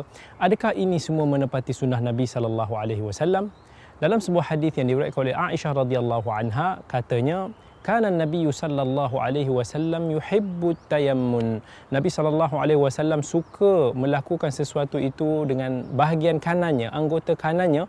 Adakah 0.42 0.74
ini 0.74 0.98
semua 0.98 1.22
menepati 1.22 1.70
sunnah 1.70 2.02
Nabi 2.02 2.26
sallallahu 2.26 2.74
alaihi 2.74 3.06
wasallam? 3.06 3.54
Dalam 4.02 4.18
sebuah 4.18 4.50
hadis 4.50 4.74
yang 4.74 4.90
diriwayatkan 4.90 5.22
oleh 5.22 5.34
Aisyah 5.38 5.72
radhiyallahu 5.78 6.28
anha 6.34 6.82
katanya 6.90 7.46
kana 7.86 8.10
Nabi 8.10 8.50
sallallahu 8.50 9.22
alaihi 9.22 9.54
wasallam 9.54 10.18
yuhibbu 10.18 10.74
tayammun. 10.90 11.62
Nabi 11.94 12.10
sallallahu 12.10 12.58
alaihi 12.58 12.82
wasallam 12.82 13.22
suka 13.22 13.94
melakukan 13.94 14.50
sesuatu 14.50 14.98
itu 14.98 15.46
dengan 15.46 15.86
bahagian 15.94 16.42
kanannya 16.42 16.90
anggota 16.90 17.38
kanannya 17.38 17.86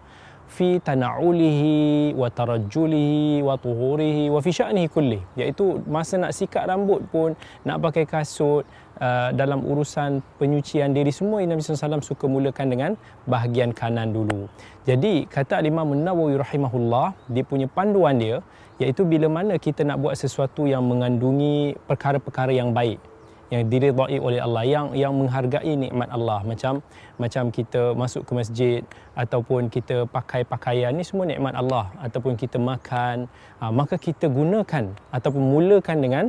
fi 0.55 0.77
tana'ulihi 0.87 2.13
wa 2.21 2.27
tarajjulihi 2.37 3.41
wa 3.47 3.57
tuhurihi 3.63 4.29
wa 4.33 4.39
fi 4.45 4.51
sya'nihi 4.59 4.87
kulli. 4.95 5.19
Iaitu 5.39 5.81
masa 5.95 6.21
nak 6.21 6.31
sikat 6.37 6.69
rambut 6.69 7.01
pun 7.13 7.33
nak 7.67 7.81
pakai 7.85 8.05
kasut 8.05 8.63
uh, 9.01 9.29
dalam 9.33 9.65
urusan 9.65 10.21
penyucian 10.37 10.93
diri 10.97 11.09
semua 11.09 11.41
Nabi 11.41 11.61
SAW 11.65 12.05
suka 12.05 12.25
mulakan 12.29 12.67
dengan 12.73 12.91
bahagian 13.25 13.73
kanan 13.73 14.13
dulu. 14.13 14.45
Jadi 14.85 15.25
kata 15.25 15.63
Imam 15.65 15.89
Nawawi 15.97 16.37
rahimahullah 16.37 17.07
dia 17.33 17.43
punya 17.43 17.65
panduan 17.65 18.21
dia 18.21 18.37
iaitu 18.81 19.05
bila 19.05 19.29
mana 19.29 19.57
kita 19.57 19.81
nak 19.85 20.01
buat 20.03 20.15
sesuatu 20.17 20.65
yang 20.69 20.83
mengandungi 20.85 21.77
perkara-perkara 21.89 22.51
yang 22.53 22.73
baik 22.73 23.12
yang 23.53 23.69
diridai 23.69 24.17
oleh 24.17 24.41
Allah 24.41 24.63
yang 24.65 24.85
yang 24.97 25.13
menghargai 25.13 25.73
nikmat 25.77 26.09
Allah. 26.09 26.41
Macam 26.41 26.81
macam 27.21 27.53
kita 27.53 27.93
masuk 27.93 28.25
ke 28.25 28.31
masjid 28.33 28.81
ataupun 29.13 29.69
kita 29.69 30.09
pakai 30.09 30.41
pakaian 30.41 30.89
ni 30.97 31.05
semua 31.05 31.29
nikmat 31.29 31.53
Allah. 31.53 31.93
Ataupun 32.01 32.33
kita 32.33 32.57
makan 32.57 33.29
ha, 33.61 33.69
maka 33.69 34.01
kita 34.01 34.25
gunakan 34.25 34.89
ataupun 35.13 35.43
mulakan 35.53 35.97
dengan 36.01 36.25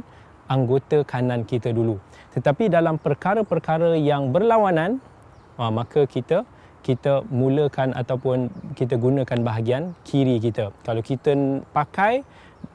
anggota 0.52 1.00
kanan 1.08 1.48
kita 1.48 1.72
dulu. 1.72 1.96
Tetapi 2.36 2.68
dalam 2.68 3.00
perkara-perkara 3.00 3.96
yang 3.96 4.28
berlawanan 4.28 5.00
ha, 5.56 5.72
maka 5.72 6.04
kita 6.04 6.44
kita 6.84 7.24
mulakan 7.32 7.96
ataupun 7.96 8.52
kita 8.76 9.00
gunakan 9.00 9.38
bahagian 9.40 9.96
kiri 10.04 10.36
kita. 10.36 10.68
Kalau 10.84 11.00
kita 11.00 11.32
pakai 11.72 12.20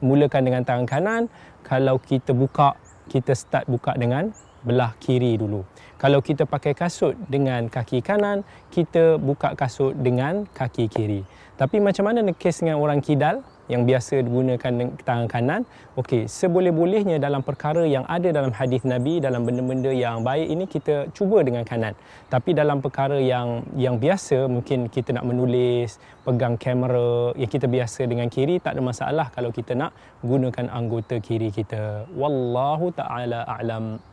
mulakan 0.02 0.42
dengan 0.46 0.62
tangan 0.66 0.86
kanan. 0.86 1.22
Kalau 1.66 1.98
kita 1.98 2.34
buka 2.34 2.74
kita 3.10 3.34
start 3.34 3.66
buka 3.66 3.98
dengan 3.98 4.30
belah 4.62 4.94
kiri 5.02 5.34
dulu. 5.34 5.66
Kalau 5.98 6.22
kita 6.22 6.46
pakai 6.46 6.72
kasut 6.78 7.18
dengan 7.26 7.66
kaki 7.66 8.00
kanan, 8.00 8.46
kita 8.70 9.18
buka 9.18 9.58
kasut 9.58 9.98
dengan 9.98 10.46
kaki 10.46 10.86
kiri. 10.86 11.26
Tapi 11.58 11.76
macam 11.82 12.08
mana 12.08 12.24
kes 12.32 12.62
dengan 12.62 12.78
orang 12.80 13.02
kidal 13.02 13.42
yang 13.70 13.86
biasa 13.86 14.26
digunakan 14.26 14.72
tangan 15.06 15.30
kanan? 15.30 15.62
Okey, 15.94 16.26
seboleh-bolehnya 16.26 17.22
dalam 17.22 17.46
perkara 17.46 17.86
yang 17.86 18.02
ada 18.10 18.34
dalam 18.34 18.50
hadis 18.50 18.82
Nabi 18.82 19.22
dalam 19.22 19.46
benda-benda 19.46 19.94
yang 19.94 20.26
baik 20.26 20.48
ini 20.50 20.64
kita 20.66 21.06
cuba 21.14 21.46
dengan 21.46 21.62
kanan. 21.62 21.94
Tapi 22.26 22.50
dalam 22.50 22.82
perkara 22.82 23.22
yang 23.22 23.62
yang 23.78 24.02
biasa 24.02 24.50
mungkin 24.50 24.90
kita 24.90 25.14
nak 25.14 25.24
menulis, 25.30 26.02
pegang 26.26 26.58
kamera 26.58 27.30
yang 27.38 27.50
kita 27.54 27.70
biasa 27.70 28.10
dengan 28.10 28.26
kiri 28.26 28.58
tak 28.58 28.74
ada 28.74 28.82
masalah 28.82 29.26
kalau 29.30 29.54
kita 29.54 29.78
nak 29.78 29.94
gunakan 30.26 30.66
anggota 30.74 31.22
kiri 31.22 31.54
kita. 31.54 32.10
Wallahu 32.18 32.90
taala 32.90 33.46
a'lam. 33.46 34.09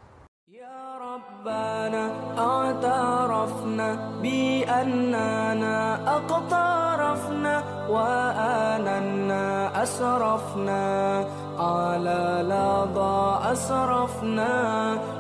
ربنا 1.18 2.09
اعترفنا 2.38 3.97
بأننا 4.22 5.99
أقترفنا 6.15 7.63
وآننا 7.89 9.70
أسرفنا. 9.84 11.26
على 11.59 12.45
لظى 12.49 13.39
أسرفنا. 13.51 14.53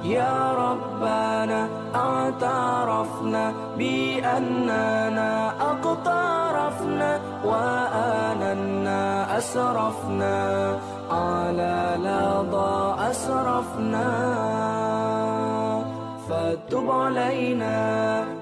يا 0.03 0.53
ربنا 0.53 1.67
اعترفنا 1.95 3.53
بأننا 3.77 5.51
أقترفنا 5.61 7.19
وآننا 7.45 9.01
أسرفنا. 9.37 10.37
على 11.11 11.97
لظى 11.99 12.95
أسرفنا. 13.11 14.07
تب 16.55 16.89
علينا. 16.89 18.36